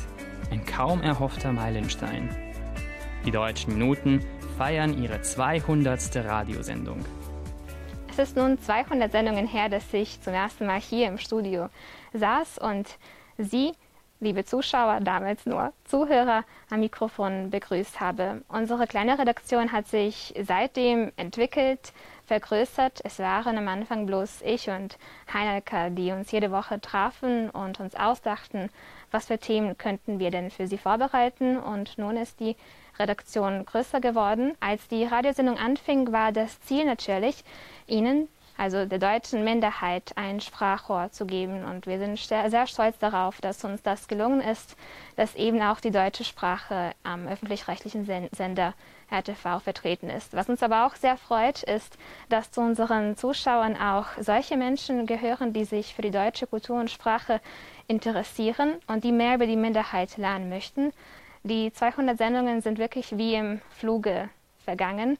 ein 0.51 0.63
kaum 0.67 1.01
erhoffter 1.01 1.51
Meilenstein. 1.51 2.29
Die 3.25 3.31
deutschen 3.31 3.73
Minuten 3.73 4.23
feiern 4.55 5.01
ihre 5.01 5.19
200. 5.19 6.15
Radiosendung. 6.17 7.03
Es 8.07 8.19
ist 8.19 8.37
nun 8.37 8.59
200 8.59 9.11
Sendungen 9.11 9.47
her, 9.47 9.67
dass 9.67 9.91
ich 9.95 10.21
zum 10.21 10.35
ersten 10.35 10.67
Mal 10.67 10.79
hier 10.79 11.07
im 11.07 11.17
Studio 11.17 11.69
saß 12.13 12.59
und 12.59 12.99
Sie, 13.39 13.71
liebe 14.23 14.45
Zuschauer, 14.45 15.01
damals 15.01 15.45
nur 15.45 15.73
Zuhörer, 15.83 16.45
am 16.69 16.79
Mikrofon 16.79 17.49
begrüßt 17.49 17.99
habe. 17.99 18.41
Unsere 18.47 18.87
kleine 18.87 19.19
Redaktion 19.19 19.71
hat 19.71 19.87
sich 19.87 20.33
seitdem 20.41 21.11
entwickelt, 21.17 21.93
vergrößert. 22.25 23.01
Es 23.03 23.19
waren 23.19 23.57
am 23.57 23.67
Anfang 23.67 24.05
bloß 24.05 24.41
ich 24.43 24.69
und 24.69 24.97
Heinelke, 25.31 25.91
die 25.91 26.11
uns 26.11 26.31
jede 26.31 26.51
Woche 26.51 26.79
trafen 26.79 27.49
und 27.49 27.81
uns 27.81 27.95
ausdachten, 27.95 28.69
was 29.11 29.25
für 29.27 29.37
Themen 29.37 29.77
könnten 29.77 30.19
wir 30.19 30.31
denn 30.31 30.49
für 30.49 30.67
Sie 30.67 30.77
vorbereiten. 30.77 31.57
Und 31.57 31.97
nun 31.97 32.15
ist 32.15 32.39
die 32.39 32.55
Redaktion 32.97 33.65
größer 33.65 33.99
geworden. 33.99 34.53
Als 34.61 34.87
die 34.87 35.03
Radiosendung 35.03 35.57
anfing, 35.57 36.13
war 36.13 36.31
das 36.31 36.61
Ziel 36.61 36.85
natürlich, 36.85 37.43
Ihnen, 37.87 38.29
also 38.57 38.85
der 38.85 38.99
deutschen 38.99 39.43
Minderheit, 39.43 40.11
ein 40.15 40.39
Sprachrohr 40.41 41.11
zu 41.11 41.25
geben. 41.25 41.63
Und 41.65 41.87
wir 41.87 41.99
sind 41.99 42.17
sehr 42.17 42.67
stolz 42.67 42.97
darauf, 42.99 43.41
dass 43.41 43.63
uns 43.63 43.81
das 43.81 44.07
gelungen 44.07 44.41
ist, 44.41 44.75
dass 45.15 45.35
eben 45.35 45.61
auch 45.61 45.79
die 45.79 45.91
deutsche 45.91 46.23
Sprache 46.23 46.91
am 47.03 47.27
öffentlich-rechtlichen 47.27 48.05
Sender 48.31 48.73
RTV 49.11 49.59
vertreten 49.59 50.09
ist. 50.09 50.33
Was 50.33 50.49
uns 50.49 50.63
aber 50.63 50.85
auch 50.85 50.95
sehr 50.95 51.17
freut, 51.17 51.63
ist, 51.63 51.97
dass 52.29 52.51
zu 52.51 52.61
unseren 52.61 53.15
Zuschauern 53.15 53.75
auch 53.77 54.07
solche 54.19 54.57
Menschen 54.57 55.05
gehören, 55.05 55.53
die 55.53 55.65
sich 55.65 55.93
für 55.93 56.01
die 56.01 56.11
deutsche 56.11 56.47
Kultur 56.47 56.79
und 56.79 56.89
Sprache 56.89 57.41
interessieren 57.87 58.75
und 58.87 59.03
die 59.03 59.11
mehr 59.11 59.35
über 59.35 59.45
die 59.45 59.55
Minderheit 59.55 60.17
lernen 60.17 60.49
möchten. 60.49 60.91
Die 61.43 61.73
200 61.73 62.17
Sendungen 62.17 62.61
sind 62.61 62.77
wirklich 62.77 63.17
wie 63.17 63.35
im 63.35 63.61
Fluge 63.69 64.29
vergangen. 64.63 65.17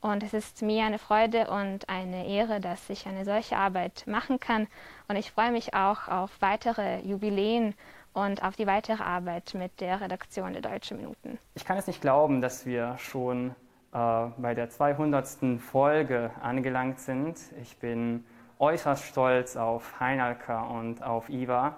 Und 0.00 0.22
es 0.22 0.32
ist 0.32 0.62
mir 0.62 0.84
eine 0.84 0.98
Freude 0.98 1.50
und 1.50 1.88
eine 1.88 2.26
Ehre, 2.26 2.60
dass 2.60 2.88
ich 2.88 3.06
eine 3.06 3.24
solche 3.24 3.56
Arbeit 3.56 4.04
machen 4.06 4.38
kann. 4.38 4.68
Und 5.08 5.16
ich 5.16 5.32
freue 5.32 5.50
mich 5.50 5.74
auch 5.74 6.06
auf 6.06 6.30
weitere 6.40 7.00
Jubiläen 7.00 7.74
und 8.12 8.42
auf 8.42 8.54
die 8.54 8.66
weitere 8.66 9.02
Arbeit 9.02 9.54
mit 9.54 9.80
der 9.80 10.00
Redaktion 10.00 10.52
der 10.52 10.62
Deutschen 10.62 10.98
Minuten. 10.98 11.38
Ich 11.54 11.64
kann 11.64 11.76
es 11.76 11.86
nicht 11.86 12.00
glauben, 12.00 12.40
dass 12.40 12.64
wir 12.64 12.96
schon 12.98 13.50
äh, 13.92 14.26
bei 14.36 14.54
der 14.54 14.70
200. 14.70 15.60
Folge 15.60 16.30
angelangt 16.40 17.00
sind. 17.00 17.36
Ich 17.60 17.76
bin 17.78 18.24
äußerst 18.58 19.04
stolz 19.04 19.56
auf 19.56 19.98
Heinalka 19.98 20.62
und 20.62 21.02
auf 21.02 21.28
Iva, 21.28 21.76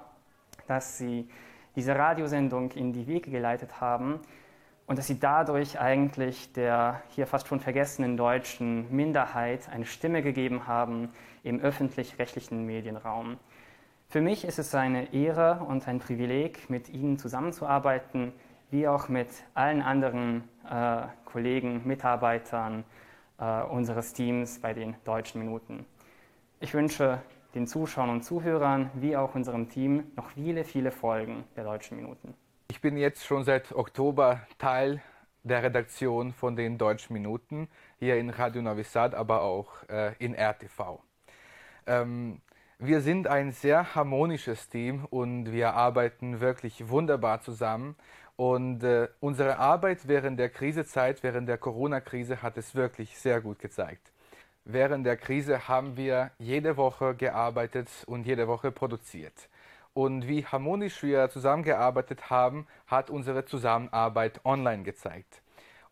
dass 0.67 0.99
sie 0.99 1.29
diese 1.75 1.95
Radiosendung 1.95 2.73
in 2.73 2.93
die 2.93 3.07
Wege 3.07 3.31
geleitet 3.31 3.81
haben 3.81 4.21
und 4.91 4.99
dass 4.99 5.07
sie 5.07 5.21
dadurch 5.21 5.79
eigentlich 5.79 6.53
der 6.53 7.01
hier 7.11 7.29
fast 7.29 7.47
schon 7.47 7.61
vergessenen 7.61 8.17
deutschen 8.17 8.93
Minderheit 8.93 9.69
eine 9.69 9.87
Stimme 9.87 10.21
gegeben 10.21 10.67
haben 10.67 11.11
im 11.45 11.61
öffentlich-rechtlichen 11.61 12.67
Medienraum. 12.67 13.37
Für 14.09 14.21
mich 14.21 14.45
ist 14.45 14.59
es 14.59 14.75
eine 14.75 15.15
Ehre 15.15 15.61
und 15.61 15.87
ein 15.87 16.01
Privileg, 16.01 16.69
mit 16.69 16.89
Ihnen 16.89 17.19
zusammenzuarbeiten, 17.19 18.33
wie 18.73 18.89
auch 18.89 19.09
mit 19.09 19.29
allen 19.55 19.81
anderen 19.81 20.43
äh, 20.69 21.03
Kollegen, 21.25 21.83
Mitarbeitern 21.85 22.83
äh, 23.39 23.63
unseres 23.63 24.13
Teams 24.13 24.59
bei 24.59 24.75
den 24.75 24.97
deutschen 25.05 25.41
Minuten. 25.41 25.87
Ich 26.59 26.75
wünsche 26.75 27.23
den 27.55 27.69
Zuschauern 27.69 28.11
und 28.11 28.23
Zuhörern 28.25 28.91
wie 28.95 29.17
auch 29.17 29.37
unserem 29.37 29.69
Team 29.69 30.11
noch 30.17 30.31
viele, 30.31 30.65
viele 30.65 30.91
Folgen 30.91 31.45
der 31.55 31.63
Deutschen 31.63 31.97
Minuten. 31.97 32.35
Ich 32.71 32.81
bin 32.81 32.97
jetzt 32.97 33.25
schon 33.25 33.43
seit 33.43 33.73
Oktober 33.73 34.43
Teil 34.59 35.03
der 35.43 35.65
Redaktion 35.65 36.33
von 36.33 36.55
den 36.55 36.79
Deutschen 36.79 37.15
Minuten 37.15 37.67
hier 37.99 38.17
in 38.17 38.31
Radio 38.31 38.63
Novi 38.63 38.85
Sad, 38.85 39.13
aber 39.13 39.43
auch 39.43 39.73
äh, 39.89 40.15
in 40.21 40.37
RTV. 40.37 41.03
Ähm, 41.89 42.41
wir 42.79 43.01
sind 43.01 43.27
ein 43.27 43.51
sehr 43.51 43.97
harmonisches 43.97 44.69
Team 44.69 45.05
und 45.11 45.51
wir 45.51 45.75
arbeiten 45.75 46.41
wirklich 46.41 46.89
wunderbar 46.89 47.41
zusammen. 47.41 47.97
Und 48.37 48.85
äh, 48.85 49.09
unsere 49.19 49.59
Arbeit 49.59 50.07
während 50.07 50.39
der 50.39 50.49
Krisezeit, 50.49 51.25
während 51.25 51.49
der 51.49 51.59
Corona-Krise 51.59 52.41
hat 52.41 52.57
es 52.57 52.77
wirklich 52.77 53.19
sehr 53.19 53.41
gut 53.41 53.59
gezeigt. 53.59 54.13
Während 54.65 55.05
der 55.05 55.17
Krise 55.17 55.67
haben 55.67 55.97
wir 55.97 56.31
jede 56.39 56.77
Woche 56.77 57.17
gearbeitet 57.17 57.89
und 58.07 58.29
jede 58.29 58.47
Woche 58.47 58.71
produziert. 58.71 59.49
Und 59.93 60.29
wie 60.29 60.47
harmonisch 60.47 61.03
wir 61.03 61.29
zusammengearbeitet 61.31 62.31
haben, 62.31 62.67
hat 62.87 63.11
unsere 63.11 63.45
Zusammenarbeit 63.45 64.45
online 64.45 64.85
gezeigt. 64.85 65.43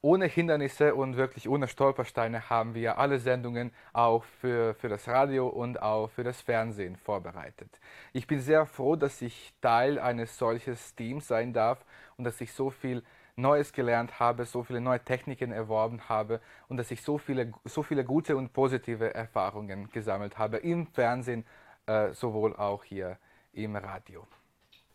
Ohne 0.01 0.27
Hindernisse 0.27 0.95
und 0.95 1.17
wirklich 1.17 1.49
ohne 1.49 1.67
Stolpersteine 1.67 2.49
haben 2.49 2.75
wir 2.77 2.99
alle 2.99 3.19
Sendungen 3.19 3.73
auch 3.93 4.23
für, 4.23 4.75
für 4.75 4.89
das 4.89 5.09
Radio 5.09 5.49
und 5.49 5.83
auch 5.83 6.09
für 6.09 6.23
das 6.23 6.41
Fernsehen 6.41 6.95
vorbereitet. 6.95 7.81
Ich 8.13 8.29
bin 8.29 8.39
sehr 8.39 8.65
froh, 8.67 8.95
dass 8.95 9.21
ich 9.21 9.53
Teil 9.61 9.99
eines 9.99 10.39
solchen 10.39 10.77
Teams 10.97 11.27
sein 11.27 11.53
darf 11.53 11.85
und 12.17 12.23
dass 12.23 12.41
ich 12.41 12.53
so 12.53 12.71
viel 12.71 13.03
Neues 13.35 13.73
gelernt 13.73 14.21
habe, 14.21 14.45
so 14.45 14.63
viele 14.63 14.81
neue 14.81 15.01
Techniken 15.01 15.51
erworben 15.51 16.09
habe 16.09 16.41
und 16.69 16.77
dass 16.77 16.93
ich 16.93 17.03
so 17.03 17.19
viele, 17.19 17.53
so 17.65 17.83
viele 17.83 18.05
gute 18.05 18.37
und 18.37 18.53
positive 18.53 19.13
Erfahrungen 19.13 19.89
gesammelt 19.91 20.39
habe 20.39 20.59
im 20.59 20.87
Fernsehen, 20.87 21.45
äh, 21.87 22.13
sowohl 22.13 22.55
auch 22.55 22.85
hier 22.85 23.19
im 23.53 23.77
Radio. 23.77 24.27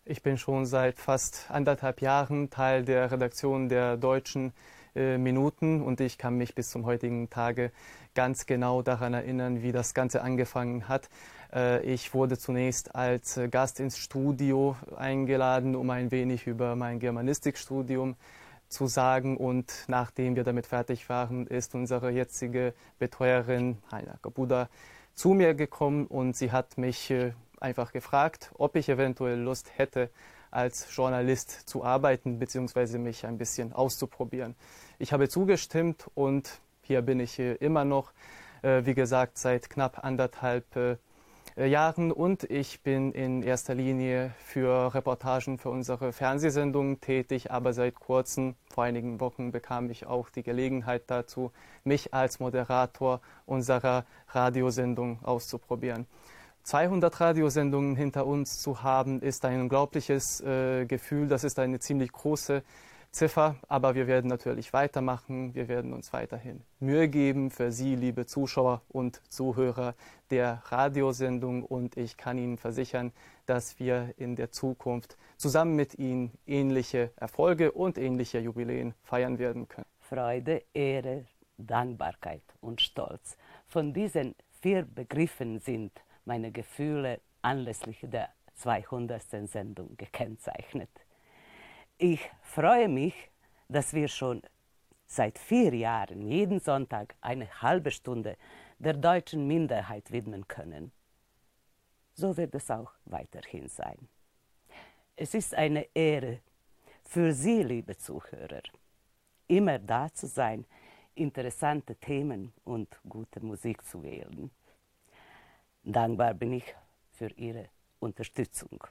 Ich 0.06 0.22
bin 0.22 0.38
schon 0.38 0.66
seit 0.66 1.00
fast 1.00 1.50
anderthalb 1.50 2.02
Jahren 2.02 2.50
Teil 2.50 2.84
der 2.84 3.12
Redaktion 3.12 3.70
der 3.70 3.98
deutschen 3.98 4.54
äh, 4.96 5.18
Minuten 5.18 5.82
und 5.82 6.02
ich 6.02 6.18
kann 6.18 6.38
mich 6.38 6.56
bis 6.56 6.70
zum 6.70 6.86
heutigen 6.86 7.30
Tage 7.30 7.72
ganz 8.14 8.46
genau 8.46 8.82
daran 8.82 9.14
erinnern, 9.14 9.64
wie 9.64 9.72
das 9.72 9.94
Ganze 9.94 10.22
angefangen 10.22 10.88
hat. 10.88 11.10
Äh, 11.54 11.84
ich 11.84 12.14
wurde 12.14 12.38
zunächst 12.38 12.96
als 12.96 13.40
Gast 13.50 13.80
ins 13.80 13.98
Studio 13.98 14.76
eingeladen, 14.96 15.76
um 15.76 15.90
ein 15.90 16.12
wenig 16.12 16.48
über 16.48 16.76
mein 16.76 17.00
Germanistikstudium 17.00 18.16
zu 18.68 18.88
sagen. 18.88 19.38
Und 19.38 19.86
nachdem 19.88 20.36
wir 20.36 20.44
damit 20.44 20.68
fertig 20.68 21.08
waren, 21.10 21.48
ist 21.48 21.76
unsere 21.76 22.12
jetzige 22.12 22.74
Betreuerin, 23.00 23.78
Heiner 23.92 24.18
Kabuda, 24.22 24.70
zu 25.16 25.30
mir 25.30 25.54
gekommen 25.54 26.08
und 26.08 26.36
sie 26.36 26.52
hat 26.52 26.78
mich 26.78 27.12
äh, 27.12 27.34
einfach 27.64 27.92
gefragt, 27.92 28.52
ob 28.58 28.76
ich 28.76 28.90
eventuell 28.90 29.40
Lust 29.40 29.72
hätte, 29.78 30.10
als 30.52 30.88
Journalist 30.96 31.68
zu 31.68 31.84
arbeiten 31.84 32.38
bzw. 32.38 32.98
mich 33.00 33.26
ein 33.26 33.38
bisschen 33.38 33.74
auszuprobieren. 33.74 34.56
Ich 35.00 35.14
habe 35.14 35.30
zugestimmt 35.30 36.10
und 36.14 36.62
hier 36.82 37.02
bin 37.02 37.20
ich 37.20 37.40
äh, 37.40 37.54
immer 37.56 37.86
noch, 37.86 38.12
wie 38.62 38.94
gesagt, 38.94 39.38
seit 39.38 39.70
knapp 39.70 40.06
anderthalb 40.06 40.64
äh, 41.56 41.68
Jahren 41.68 42.12
und 42.12 42.46
ich 42.46 42.82
bin 42.82 43.12
in 43.12 43.44
erster 43.44 43.76
Linie 43.76 44.34
für 44.44 44.96
Reportagen 44.96 45.60
für 45.60 45.70
unsere 45.70 46.12
Fernsehsendungen 46.12 47.00
tätig, 47.00 47.52
aber 47.52 47.74
seit 47.74 47.94
kurzem, 48.00 48.56
vor 48.74 48.86
einigen 48.86 49.20
Wochen, 49.20 49.52
bekam 49.52 49.92
ich 49.92 50.08
auch 50.08 50.30
die 50.32 50.42
Gelegenheit 50.42 51.04
dazu, 51.08 51.52
mich 51.84 52.12
als 52.12 52.40
Moderator 52.40 53.22
unserer 53.46 54.06
Radiosendung 54.30 55.20
auszuprobieren. 55.24 56.08
200 56.64 57.20
Radiosendungen 57.20 57.96
hinter 57.96 58.26
uns 58.26 58.62
zu 58.62 58.84
haben, 58.84 59.22
ist 59.22 59.44
ein 59.46 59.62
unglaubliches 59.62 60.42
äh, 60.42 60.86
Gefühl. 60.86 61.28
Das 61.28 61.44
ist 61.44 61.60
eine 61.60 61.80
ziemlich 61.80 62.12
große 62.12 62.64
Ziffer, 63.12 63.58
aber 63.68 63.94
wir 63.94 64.08
werden 64.08 64.28
natürlich 64.28 64.74
weitermachen. 64.74 65.54
Wir 65.54 65.68
werden 65.68 65.94
uns 65.94 66.14
weiterhin 66.14 66.62
Mühe 66.80 67.10
geben 67.10 67.52
für 67.52 67.72
Sie, 67.72 67.96
liebe 67.96 68.26
Zuschauer 68.26 68.82
und 68.90 69.22
Zuhörer 69.30 69.94
der 70.32 70.64
Radiosendung. 70.66 71.64
Und 71.64 71.96
ich 71.96 72.18
kann 72.18 72.38
Ihnen 72.38 72.58
versichern, 72.58 73.12
dass 73.46 73.78
wir 73.78 74.14
in 74.18 74.36
der 74.36 74.52
Zukunft 74.52 75.18
zusammen 75.38 75.76
mit 75.76 76.00
Ihnen 76.00 76.32
ähnliche 76.48 77.12
Erfolge 77.18 77.74
und 77.74 77.98
ähnliche 77.98 78.40
Jubiläen 78.40 78.96
feiern 79.04 79.38
werden 79.38 79.68
können. 79.68 79.86
Freude, 80.00 80.64
Ehre, 80.74 81.26
Dankbarkeit 81.58 82.42
und 82.62 82.82
Stolz. 82.82 83.38
Von 83.68 83.94
diesen 83.94 84.34
vier 84.62 84.84
Begriffen 84.84 85.60
sind 85.60 85.92
meine 86.26 86.52
Gefühle 86.52 87.22
anlässlich 87.42 88.00
der 88.04 88.30
200. 88.56 89.48
Sendung 89.48 89.98
gekennzeichnet. 89.98 90.90
Ich 91.98 92.22
freue 92.42 92.88
mich, 92.88 93.32
dass 93.68 93.94
wir 93.94 94.08
schon 94.08 94.42
seit 95.06 95.38
vier 95.38 95.74
Jahren 95.74 96.22
jeden 96.22 96.60
Sonntag 96.60 97.16
eine 97.22 97.62
halbe 97.62 97.92
Stunde 97.92 98.38
der 98.80 98.94
deutschen 98.94 99.48
Minderheit 99.48 100.12
widmen 100.12 100.48
können. 100.48 100.92
So 102.14 102.38
wird 102.38 102.54
es 102.56 102.70
auch 102.70 102.92
weiterhin 103.06 103.68
sein. 103.68 104.08
Es 105.16 105.34
ist 105.34 105.54
eine 105.54 105.88
Ehre 105.94 106.40
für 107.04 107.34
Sie, 107.34 107.64
liebe 107.64 107.98
Zuhörer, 107.98 108.64
immer 109.48 109.78
da 109.80 110.12
zu 110.14 110.28
sein, 110.28 110.66
interessante 111.16 111.96
Themen 111.96 112.54
und 112.64 113.00
gute 113.08 113.40
Musik 113.40 113.86
zu 113.86 114.02
wählen. 114.02 114.50
Dankbar 115.84 116.34
bin 116.34 116.54
ich 116.54 116.76
für 117.12 117.30
Ihre 117.34 117.70
Unterstützung. 118.00 118.84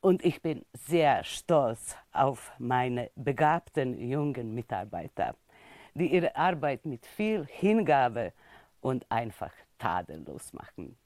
Und 0.00 0.24
ich 0.24 0.40
bin 0.40 0.64
sehr 0.72 1.24
stolz 1.24 1.96
auf 2.12 2.52
meine 2.58 3.10
begabten 3.16 3.98
jungen 3.98 4.54
Mitarbeiter, 4.54 5.34
die 5.94 6.12
ihre 6.14 6.36
Arbeit 6.36 6.86
mit 6.86 7.04
viel 7.04 7.44
Hingabe 7.46 8.32
und 8.80 9.10
einfach 9.10 9.52
tadellos 9.76 10.52
machen. 10.52 10.96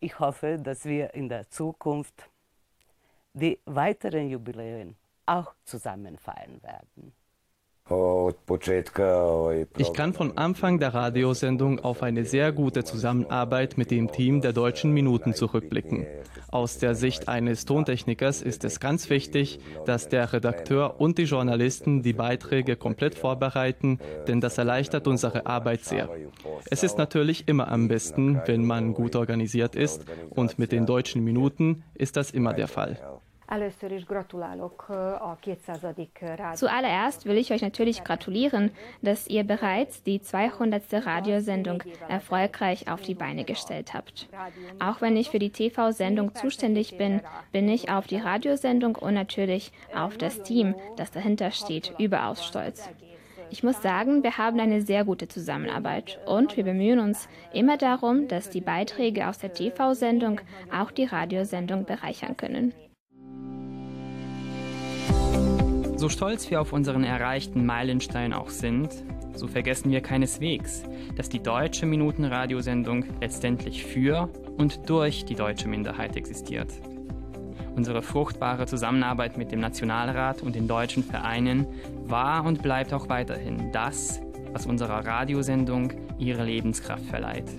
Ich 0.00 0.18
hoffe, 0.20 0.58
dass 0.58 0.84
wir 0.84 1.14
in 1.14 1.28
der 1.28 1.48
Zukunft 1.48 2.28
die 3.32 3.58
weiteren 3.64 4.28
Jubiläen 4.28 4.96
auch 5.26 5.54
zusammen 5.64 6.18
feiern 6.18 6.62
werden. 6.62 7.12
Ich 9.78 9.92
kann 9.94 10.12
von 10.12 10.36
Anfang 10.36 10.78
der 10.78 10.92
Radiosendung 10.92 11.80
auf 11.80 12.02
eine 12.02 12.24
sehr 12.24 12.52
gute 12.52 12.84
Zusammenarbeit 12.84 13.78
mit 13.78 13.90
dem 13.90 14.12
Team 14.12 14.40
der 14.40 14.52
Deutschen 14.52 14.92
Minuten 14.92 15.34
zurückblicken. 15.34 16.06
Aus 16.50 16.78
der 16.78 16.94
Sicht 16.94 17.28
eines 17.28 17.64
Tontechnikers 17.64 18.42
ist 18.42 18.64
es 18.64 18.80
ganz 18.80 19.10
wichtig, 19.10 19.60
dass 19.86 20.08
der 20.08 20.32
Redakteur 20.32 21.00
und 21.00 21.18
die 21.18 21.24
Journalisten 21.24 22.02
die 22.02 22.12
Beiträge 22.12 22.76
komplett 22.76 23.14
vorbereiten, 23.14 23.98
denn 24.26 24.40
das 24.40 24.58
erleichtert 24.58 25.06
unsere 25.06 25.46
Arbeit 25.46 25.84
sehr. 25.84 26.08
Es 26.70 26.82
ist 26.82 26.98
natürlich 26.98 27.48
immer 27.48 27.68
am 27.68 27.88
besten, 27.88 28.40
wenn 28.46 28.64
man 28.64 28.94
gut 28.94 29.16
organisiert 29.16 29.76
ist 29.76 30.04
und 30.30 30.58
mit 30.58 30.72
den 30.72 30.86
Deutschen 30.86 31.24
Minuten 31.24 31.84
ist 31.94 32.16
das 32.16 32.30
immer 32.30 32.52
der 32.52 32.68
Fall. 32.68 32.98
Zuallererst 36.54 37.24
will 37.24 37.38
ich 37.38 37.50
euch 37.50 37.62
natürlich 37.62 38.04
gratulieren, 38.04 38.70
dass 39.00 39.26
ihr 39.26 39.42
bereits 39.42 40.02
die 40.02 40.20
200. 40.20 40.82
Radiosendung 40.92 41.82
erfolgreich 42.08 42.90
auf 42.90 43.00
die 43.00 43.14
Beine 43.14 43.44
gestellt 43.44 43.94
habt. 43.94 44.28
Auch 44.80 45.00
wenn 45.00 45.16
ich 45.16 45.30
für 45.30 45.38
die 45.38 45.48
TV-Sendung 45.48 46.34
zuständig 46.34 46.98
bin, 46.98 47.22
bin 47.50 47.70
ich 47.70 47.90
auf 47.90 48.06
die 48.06 48.18
Radiosendung 48.18 48.96
und 48.96 49.14
natürlich 49.14 49.72
auf 49.94 50.18
das 50.18 50.42
Team, 50.42 50.74
das 50.96 51.10
dahinter 51.10 51.50
steht, 51.50 51.94
überaus 51.98 52.44
stolz. 52.44 52.90
Ich 53.50 53.62
muss 53.62 53.80
sagen, 53.80 54.22
wir 54.22 54.36
haben 54.36 54.60
eine 54.60 54.82
sehr 54.82 55.06
gute 55.06 55.26
Zusammenarbeit 55.26 56.18
und 56.26 56.58
wir 56.58 56.64
bemühen 56.64 56.98
uns 56.98 57.28
immer 57.54 57.78
darum, 57.78 58.28
dass 58.28 58.50
die 58.50 58.60
Beiträge 58.60 59.26
aus 59.26 59.38
der 59.38 59.54
TV-Sendung 59.54 60.42
auch 60.70 60.90
die 60.90 61.06
Radiosendung 61.06 61.86
bereichern 61.86 62.36
können. 62.36 62.74
So 65.98 66.08
stolz 66.08 66.48
wir 66.48 66.60
auf 66.60 66.72
unseren 66.72 67.02
erreichten 67.02 67.66
Meilenstein 67.66 68.32
auch 68.32 68.50
sind, 68.50 68.88
so 69.34 69.48
vergessen 69.48 69.90
wir 69.90 70.00
keineswegs, 70.00 70.84
dass 71.16 71.28
die 71.28 71.42
deutsche 71.42 71.86
Minutenradiosendung 71.86 73.04
letztendlich 73.20 73.84
für 73.84 74.28
und 74.58 74.88
durch 74.88 75.24
die 75.24 75.34
deutsche 75.34 75.66
Minderheit 75.66 76.16
existiert. 76.16 76.72
Unsere 77.74 78.02
fruchtbare 78.02 78.66
Zusammenarbeit 78.66 79.36
mit 79.36 79.50
dem 79.50 79.58
Nationalrat 79.58 80.40
und 80.40 80.54
den 80.54 80.68
deutschen 80.68 81.02
Vereinen 81.02 81.66
war 82.06 82.44
und 82.44 82.62
bleibt 82.62 82.92
auch 82.92 83.08
weiterhin 83.08 83.72
das, 83.72 84.20
was 84.52 84.66
unserer 84.66 85.04
Radiosendung 85.04 85.92
ihre 86.16 86.44
Lebenskraft 86.44 87.06
verleiht. 87.06 87.50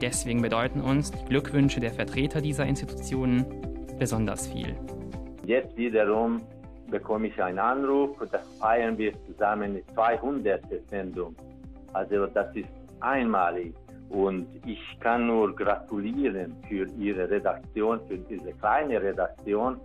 Deswegen 0.00 0.40
bedeuten 0.40 0.80
uns 0.80 1.10
die 1.10 1.24
Glückwünsche 1.26 1.80
der 1.80 1.92
Vertreter 1.92 2.40
dieser 2.40 2.64
Institutionen 2.64 3.44
besonders 3.98 4.46
viel. 4.46 4.74
Jetzt 5.44 5.76
wiederum 5.76 6.40
bekomme 6.92 7.26
ich 7.26 7.42
einen 7.42 7.58
Anruf, 7.58 8.10
das 8.30 8.46
feiern 8.58 8.96
wir 8.96 9.12
zusammen 9.26 9.74
die 9.74 9.94
200. 9.94 10.62
Sendung. 10.88 11.34
Also 11.92 12.26
das 12.26 12.54
ist 12.54 12.68
einmalig 13.00 13.74
und 14.10 14.46
ich 14.66 14.82
kann 15.00 15.26
nur 15.26 15.56
gratulieren 15.56 16.54
für 16.68 16.86
Ihre 16.98 17.28
Redaktion, 17.28 18.00
für 18.06 18.18
diese 18.18 18.52
kleine 18.52 19.02
Redaktion. 19.02 19.80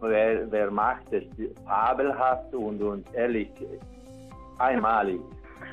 Wer, 0.00 0.50
wer 0.50 0.70
macht 0.70 1.12
es 1.12 1.24
fabelhaft 1.66 2.54
und, 2.54 2.80
und 2.82 3.04
ehrlich 3.14 3.50
einmalig. 4.58 5.20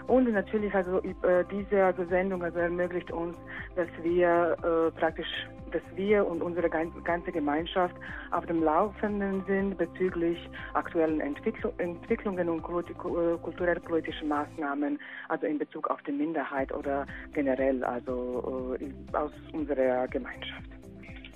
Und 0.07 0.31
natürlich 0.31 0.73
also 0.73 1.01
äh, 1.01 1.43
diese 1.51 1.83
also 1.83 2.05
Sendung 2.05 2.43
also 2.43 2.59
ermöglicht 2.59 3.11
uns, 3.11 3.37
dass 3.75 3.87
wir 4.03 4.55
äh, 4.63 4.99
praktisch 4.99 5.47
dass 5.71 5.81
wir 5.95 6.25
und 6.25 6.41
unsere 6.41 6.69
ganze 6.69 7.31
Gemeinschaft 7.31 7.95
auf 8.31 8.45
dem 8.45 8.63
Laufenden 8.63 9.43
sind 9.45 9.77
bezüglich 9.77 10.37
aktuellen 10.73 11.19
Entwickl 11.19 11.71
Entwicklungen 11.77 12.49
und 12.49 12.61
kulturell-politischen 12.63 14.27
Maßnahmen, 14.27 14.99
also 15.29 15.45
in 15.45 15.57
Bezug 15.57 15.87
auf 15.89 16.01
die 16.03 16.11
Minderheit 16.11 16.71
oder 16.71 17.05
generell, 17.33 17.83
also 17.83 18.75
äh, 18.79 19.15
aus 19.15 19.31
unserer 19.53 20.07
Gemeinschaft. 20.07 20.69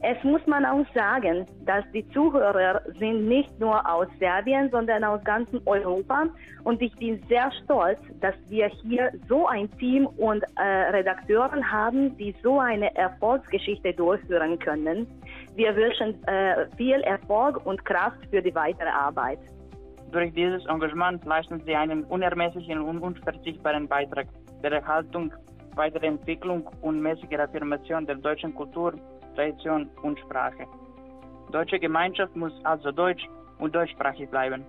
Es 0.03 0.23
muss 0.23 0.45
man 0.47 0.65
auch 0.65 0.83
sagen, 0.95 1.45
dass 1.65 1.83
die 1.93 2.07
Zuhörer 2.09 2.81
sind 2.97 3.27
nicht 3.27 3.59
nur 3.59 3.87
aus 3.87 4.07
Serbien, 4.19 4.71
sondern 4.71 5.03
aus 5.03 5.23
ganzem 5.23 5.61
Europa. 5.67 6.25
Und 6.63 6.81
ich 6.81 6.95
bin 6.95 7.21
sehr 7.29 7.51
stolz, 7.63 7.99
dass 8.19 8.33
wir 8.49 8.67
hier 8.67 9.11
so 9.29 9.45
ein 9.47 9.69
Team 9.77 10.07
und 10.17 10.43
äh, 10.57 10.63
Redakteuren 10.91 11.71
haben, 11.71 12.17
die 12.17 12.33
so 12.41 12.59
eine 12.59 12.95
Erfolgsgeschichte 12.95 13.93
durchführen 13.93 14.57
können. 14.57 15.05
Wir 15.55 15.75
wünschen 15.75 16.15
äh, 16.27 16.65
viel 16.77 17.01
Erfolg 17.01 17.63
und 17.67 17.85
Kraft 17.85 18.25
für 18.31 18.41
die 18.41 18.55
weitere 18.55 18.89
Arbeit. 18.89 19.39
Durch 20.11 20.33
dieses 20.33 20.65
Engagement 20.65 21.23
leisten 21.25 21.61
sie 21.63 21.75
einen 21.75 22.05
unermesslichen 22.05 22.81
und 22.81 22.99
unverzichtbaren 22.99 23.87
Beitrag 23.87 24.27
der 24.63 24.71
Erhaltung, 24.71 25.31
Weiterentwicklung 25.75 26.67
und 26.81 27.01
mäßiger 27.01 27.43
Affirmation 27.43 28.05
der 28.07 28.15
deutschen 28.15 28.53
Kultur 28.55 28.93
Tradition 29.35 29.89
und 30.03 30.19
Sprache. 30.19 30.65
Deutsche 31.51 31.79
Gemeinschaft 31.79 32.35
muss 32.35 32.53
also 32.63 32.91
deutsch 32.91 33.27
und 33.59 33.75
deutschsprachig 33.75 34.29
bleiben. 34.29 34.65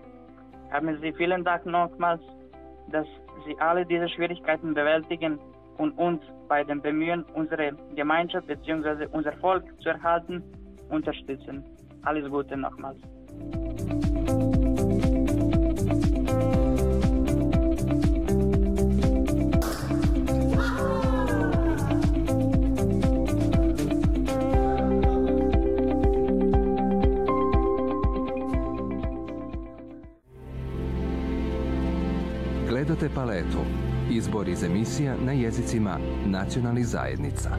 Haben 0.71 0.99
Sie 1.01 1.13
vielen 1.13 1.45
Dank 1.45 1.67
nochmals, 1.67 2.23
dass 2.91 3.07
Sie 3.47 3.57
alle 3.61 3.85
diese 3.87 4.09
Schwierigkeiten 4.09 4.75
bewältigen 4.75 5.39
und 5.79 5.93
uns 5.99 6.23
bei 6.49 6.65
dem 6.65 6.81
Bemühen, 6.81 7.25
unsere 7.35 7.73
Gemeinschaft 7.95 8.47
bzw. 8.47 9.07
unser 9.13 9.33
Volk 9.35 9.65
zu 9.81 9.89
erhalten, 9.89 10.43
unterstützen. 10.91 11.65
Alles 12.05 12.29
Gute 12.31 12.57
nochmals. 12.57 12.99
Gledate 32.73 33.09
paletu. 33.15 33.59
Izbor 34.11 34.49
iz 34.49 34.63
emisija 34.65 35.15
na 35.25 35.33
jezicima 35.33 35.99
nacionalnih 36.27 36.87
zajednica. 36.87 37.51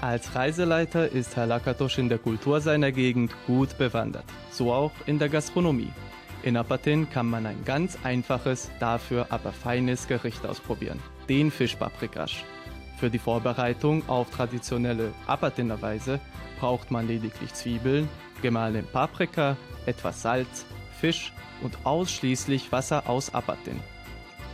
Als 0.00 0.36
Reiseleiter 0.36 1.12
ist 1.12 1.36
Herr 1.36 1.46
Lakatosch 1.46 1.98
in 1.98 2.08
der 2.08 2.18
Kultur 2.18 2.60
seiner 2.60 2.92
Gegend 2.92 3.32
gut 3.46 3.78
bewandert, 3.78 4.24
so 4.54 4.72
auch 4.72 4.92
in 5.06 5.18
der 5.18 5.28
Gastronomie. 5.28 5.92
In 6.42 6.56
Apatin 6.56 7.08
kann 7.08 7.28
man 7.28 7.46
ein 7.46 7.64
ganz 7.64 7.98
einfaches, 8.04 8.70
dafür 8.78 9.26
aber 9.30 9.52
feines 9.52 10.06
Gericht 10.08 10.44
ausprobieren, 10.46 11.00
den 11.28 11.50
Fischpaprikasch. 11.50 12.44
Für 12.98 13.10
die 13.10 13.18
Vorbereitung 13.18 14.08
auf 14.08 14.30
traditionelle 14.30 15.12
Apatiner 15.26 15.80
Weise 15.82 16.20
braucht 16.60 16.90
man 16.90 17.08
lediglich 17.08 17.52
Zwiebeln, 17.54 18.08
gemahlene 18.42 18.82
Paprika, 18.82 19.56
etwas 19.86 20.22
Salz, 20.22 20.66
Fisch 21.00 21.32
und 21.62 21.76
ausschließlich 21.84 22.70
Wasser 22.72 23.08
aus 23.08 23.34
Apatin. 23.34 23.80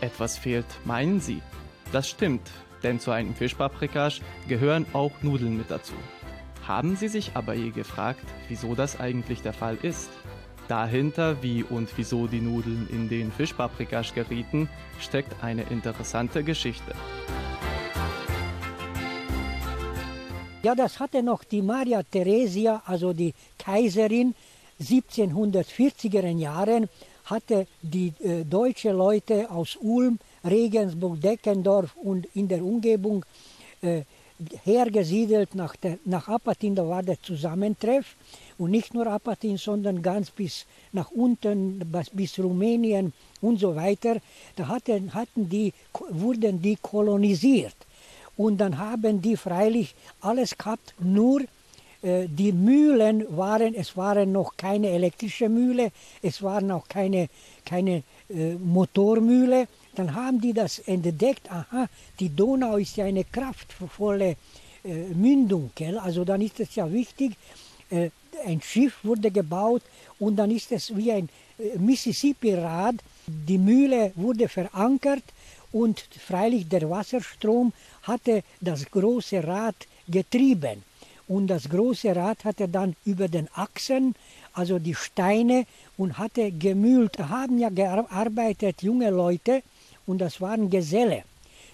Etwas 0.01 0.39
fehlt, 0.39 0.67
meinen 0.85 1.21
Sie? 1.21 1.43
Das 1.93 2.09
stimmt, 2.09 2.49
Denn 2.83 2.99
zu 2.99 3.11
einem 3.11 3.35
Fischpaprikasch 3.35 4.21
gehören 4.49 4.87
auch 4.93 5.13
Nudeln 5.23 5.57
mit 5.57 5.71
dazu. 5.71 5.95
Haben 6.67 6.97
Sie 6.97 7.09
sich 7.09 7.33
aber 7.35 7.55
je 7.55 7.71
gefragt, 7.71 8.25
wieso 8.49 8.75
das 8.75 9.01
eigentlich 9.01 9.43
der 9.43 9.53
Fall 9.53 9.79
ist? 9.83 10.11
Dahinter, 10.69 11.43
wie 11.43 11.65
und 11.65 11.89
wieso 11.97 12.27
die 12.27 12.41
Nudeln 12.41 12.89
in 12.93 13.09
den 13.09 13.33
Fischpaprikasch 13.33 14.15
gerieten, 14.15 14.69
steckt 15.01 15.43
eine 15.43 15.63
interessante 15.63 16.45
Geschichte. 16.45 16.95
Ja, 20.63 20.75
das 20.75 21.01
hatte 21.01 21.23
noch 21.23 21.43
die 21.43 21.63
Maria 21.63 22.03
Theresia, 22.03 22.83
also 22.85 23.13
die 23.13 23.35
Kaiserin, 23.59 24.35
1740er 24.81 26.29
Jahren 26.37 26.89
hatte 27.25 27.67
die 27.83 28.13
äh, 28.23 28.45
deutsche 28.45 28.93
Leute 28.93 29.51
aus 29.51 29.77
Ulm, 29.81 30.19
Regensburg, 30.45 31.21
Deckendorf 31.21 31.97
und 31.97 32.27
in 32.35 32.49
der 32.49 32.63
Umgebung 32.63 33.25
äh, 33.83 34.03
hergesiedelt 34.65 35.55
nach, 35.55 35.77
der, 35.77 35.99
nach 36.05 36.29
Apatin, 36.29 36.75
da 36.75 36.87
war 36.89 37.03
der 37.03 37.21
Zusammentreff. 37.23 38.17
Und 38.59 38.73
nicht 38.73 38.93
nur 38.93 39.07
Apatin, 39.07 39.57
sondern 39.57 40.03
ganz 40.03 40.31
bis 40.31 40.67
nach 40.93 41.11
unten, 41.11 41.81
bis, 42.13 42.39
Rumänien 42.39 43.13
und 43.41 43.59
so 43.59 43.75
weiter. 43.75 44.17
Da 44.57 44.69
hatten, 44.69 45.15
hatten 45.15 45.49
die, 45.49 45.73
wurden 46.11 46.61
die 46.61 46.77
kolonisiert. 46.77 47.77
Und 48.37 48.59
dann 48.59 48.79
haben 48.79 49.21
die 49.23 49.37
freilich 49.37 49.95
alles 50.21 50.57
gehabt, 50.57 50.95
nur 50.99 51.43
äh, 52.03 52.27
die 52.29 52.53
Mühlen 52.53 53.25
waren, 53.37 53.75
es 53.75 53.97
waren 53.97 54.33
noch 54.33 54.57
keine 54.57 54.89
elektrische 54.89 55.49
Mühle, 55.49 55.93
es 56.23 56.43
waren 56.43 56.71
auch 56.71 56.89
keine, 56.89 57.29
keine 57.65 58.03
äh, 58.29 58.55
Motormühle. 58.55 59.69
Dann 59.95 60.15
haben 60.15 60.41
die 60.41 60.53
das 60.53 60.79
entdeckt, 60.81 61.51
aha, 61.51 61.89
die 62.19 62.29
Donau 62.29 62.77
ist 62.77 62.97
ja 62.97 63.05
eine 63.05 63.25
kraftvolle 63.25 64.37
äh, 64.85 64.95
Mündung, 65.15 65.71
gell? 65.75 65.99
also 65.99 66.25
dann 66.25 66.41
ist 66.41 66.61
es 66.61 66.75
ja 66.75 66.91
wichtig, 66.91 67.37
äh, 67.91 68.11
ein 68.47 68.63
Schiff 68.63 68.95
wurde 69.03 69.31
gebaut 69.31 69.83
und 70.19 70.37
dann 70.37 70.51
ist 70.51 70.73
es 70.73 70.97
wie 70.97 71.13
ein 71.13 71.29
äh, 71.59 71.79
Mississippi-Rad, 71.79 72.97
die 73.27 73.59
Mühle 73.59 74.13
wurde 74.15 74.49
verankert 74.49 75.25
und 75.73 76.01
freilich 76.01 76.69
der 76.69 76.89
Wasserstrom 76.89 77.73
hatte 78.03 78.43
das 78.61 78.91
große 78.91 79.45
Rad 79.45 79.77
getrieben. 80.09 80.83
Und 81.29 81.47
das 81.47 81.69
große 81.69 82.17
Rad 82.17 82.45
hatte 82.45 82.67
dann 82.67 82.97
über 83.05 83.29
den 83.29 83.49
Achsen, 83.55 84.17
also 84.53 84.81
die 84.81 84.97
Steine, 84.97 85.65
und 85.97 86.19
hatte 86.19 86.51
gemühlt. 86.51 87.13
Da 87.19 87.29
haben 87.29 87.59
ja 87.59 87.69
gearbeitet 87.69 88.83
junge 88.83 89.11
Leute 89.11 89.63
und 90.07 90.19
das 90.19 90.41
waren 90.41 90.71
Geselle. 90.71 91.25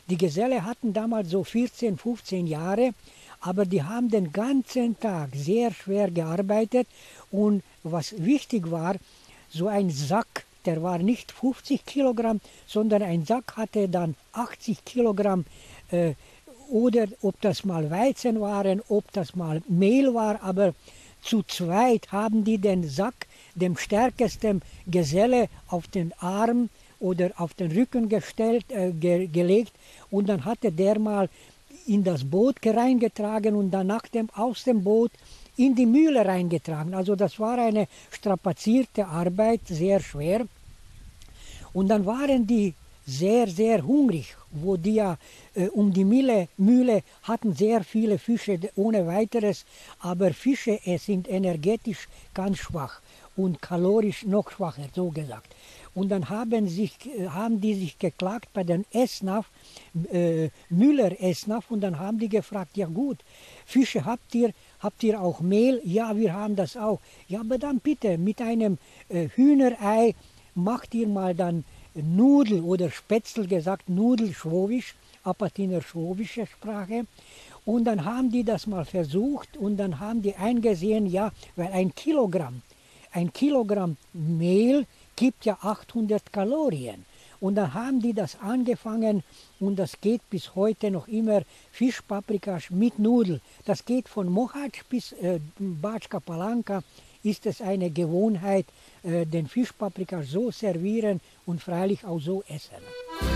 Die 0.08 0.16
Geselle 0.16 0.64
hatten 0.64 0.92
damals 0.92 1.30
so 1.30 1.42
14, 1.42 1.98
15 1.98 2.46
Jahre, 2.46 2.92
aber 3.40 3.64
die 3.66 3.82
haben 3.82 4.08
den 4.08 4.32
ganzen 4.32 4.98
Tag 4.98 5.30
sehr 5.34 5.72
schwer 5.72 6.10
gearbeitet. 6.10 6.86
Und 7.30 7.62
was 7.82 8.14
wichtig 8.18 8.70
war, 8.70 8.96
so 9.50 9.68
ein 9.68 9.90
Sack, 9.90 10.44
der 10.64 10.82
war 10.82 10.98
nicht 10.98 11.32
50 11.32 11.84
Kilogramm, 11.84 12.40
sondern 12.66 13.02
ein 13.02 13.24
Sack 13.24 13.56
hatte 13.56 13.88
dann 13.88 14.14
80 14.32 14.84
Kilogramm 14.84 15.44
äh, 15.90 16.14
oder 16.68 17.06
ob 17.22 17.40
das 17.40 17.64
mal 17.64 17.90
Weizen 17.90 18.40
waren, 18.40 18.82
ob 18.88 19.10
das 19.12 19.36
mal 19.36 19.62
Mehl 19.68 20.12
war, 20.14 20.42
aber 20.42 20.74
zu 21.22 21.42
zweit 21.42 22.12
haben 22.12 22.44
die 22.44 22.58
den 22.58 22.88
Sack 22.88 23.26
dem 23.54 23.76
stärksten 23.76 24.62
Geselle 24.86 25.48
auf 25.68 25.88
den 25.88 26.12
Arm 26.20 26.68
oder 27.00 27.30
auf 27.36 27.54
den 27.54 27.72
Rücken 27.72 28.08
gestellt, 28.08 28.66
äh, 28.70 28.92
ge 28.92 29.26
gelegt 29.26 29.72
und 30.10 30.28
dann 30.28 30.44
hatte 30.44 30.72
der 30.72 30.98
mal 30.98 31.28
in 31.86 32.02
das 32.02 32.24
Boot 32.24 32.56
reingetragen 32.64 33.54
und 33.54 33.70
danach 33.70 34.06
dem, 34.08 34.28
aus 34.34 34.64
dem 34.64 34.82
Boot 34.82 35.12
in 35.56 35.74
die 35.74 35.86
Mühle 35.86 36.24
reingetragen. 36.24 36.94
Also 36.94 37.16
das 37.16 37.38
war 37.38 37.58
eine 37.58 37.88
strapazierte 38.10 39.06
Arbeit, 39.06 39.60
sehr 39.66 40.00
schwer. 40.00 40.46
Und 41.72 41.88
dann 41.88 42.04
waren 42.06 42.46
die 42.46 42.74
sehr, 43.06 43.46
sehr 43.46 43.86
hungrig, 43.86 44.36
wo 44.50 44.76
die 44.76 44.94
ja 44.94 45.16
äh, 45.54 45.68
um 45.68 45.92
die 45.92 46.04
Mühle, 46.04 46.48
Mühle 46.56 47.02
hatten 47.22 47.54
sehr 47.54 47.84
viele 47.84 48.18
Fische 48.18 48.58
ohne 48.74 49.06
weiteres, 49.06 49.64
aber 50.00 50.32
Fische 50.32 50.80
äh, 50.84 50.98
sind 50.98 51.28
energetisch 51.28 52.08
ganz 52.34 52.58
schwach 52.58 53.00
und 53.36 53.62
kalorisch 53.62 54.24
noch 54.24 54.50
schwacher, 54.50 54.88
so 54.94 55.10
gesagt. 55.10 55.54
Und 55.96 56.10
dann 56.10 56.28
haben, 56.28 56.68
sich, 56.68 56.94
äh, 57.06 57.28
haben 57.28 57.62
die 57.62 57.74
sich 57.74 57.98
geklagt 57.98 58.50
bei 58.52 58.64
den 58.64 58.84
Esnaf, 58.92 59.50
äh, 60.12 60.50
Müller 60.68 61.22
Esnaf, 61.22 61.70
und 61.70 61.80
dann 61.80 61.98
haben 61.98 62.18
die 62.18 62.28
gefragt, 62.28 62.76
ja 62.76 62.86
gut, 62.86 63.18
Fische 63.64 64.04
habt 64.04 64.34
ihr, 64.34 64.52
habt 64.80 65.02
ihr 65.02 65.18
auch 65.18 65.40
Mehl? 65.40 65.80
Ja, 65.84 66.14
wir 66.14 66.34
haben 66.34 66.54
das 66.54 66.76
auch. 66.76 67.00
Ja, 67.28 67.40
aber 67.40 67.56
dann 67.56 67.80
bitte 67.80 68.18
mit 68.18 68.42
einem 68.42 68.76
äh, 69.08 69.30
Hühnerei 69.30 70.14
macht 70.54 70.94
ihr 70.94 71.08
mal 71.08 71.34
dann 71.34 71.64
Nudel 71.94 72.60
oder 72.60 72.90
Spätzle 72.90 73.46
gesagt, 73.46 73.88
Nudel 73.88 74.34
Schwowisch, 74.34 74.94
Apatiner 75.24 75.80
schwowische 75.80 76.46
Sprache. 76.46 77.06
Und 77.64 77.84
dann 77.84 78.04
haben 78.04 78.30
die 78.30 78.44
das 78.44 78.66
mal 78.66 78.84
versucht 78.84 79.56
und 79.56 79.78
dann 79.78 79.98
haben 79.98 80.20
die 80.20 80.34
eingesehen, 80.34 81.06
ja, 81.06 81.32
weil 81.56 81.72
ein 81.72 81.94
Kilogramm, 81.94 82.60
ein 83.12 83.32
Kilogramm 83.32 83.96
Mehl 84.12 84.86
gibt 85.16 85.44
ja 85.44 85.58
800 85.60 86.32
Kalorien. 86.32 87.04
Und 87.40 87.56
dann 87.56 87.74
haben 87.74 88.00
die 88.00 88.14
das 88.14 88.38
angefangen 88.40 89.22
und 89.60 89.76
das 89.76 90.00
geht 90.00 90.22
bis 90.30 90.54
heute 90.54 90.90
noch 90.90 91.06
immer 91.08 91.42
Fischpaprikas 91.70 92.70
mit 92.70 92.98
Nudel. 92.98 93.40
Das 93.66 93.84
geht 93.84 94.08
von 94.08 94.28
Mohac 94.28 94.88
bis 94.88 95.12
äh, 95.12 95.40
Batschka 95.58 96.20
Palanka 96.20 96.82
ist 97.22 97.44
es 97.44 97.60
eine 97.60 97.90
Gewohnheit, 97.90 98.66
äh, 99.02 99.26
den 99.26 99.48
Fischpaprika 99.48 100.22
so 100.22 100.50
servieren 100.50 101.20
und 101.44 101.60
freilich 101.60 102.04
auch 102.04 102.20
so 102.20 102.42
essen. 102.48 103.35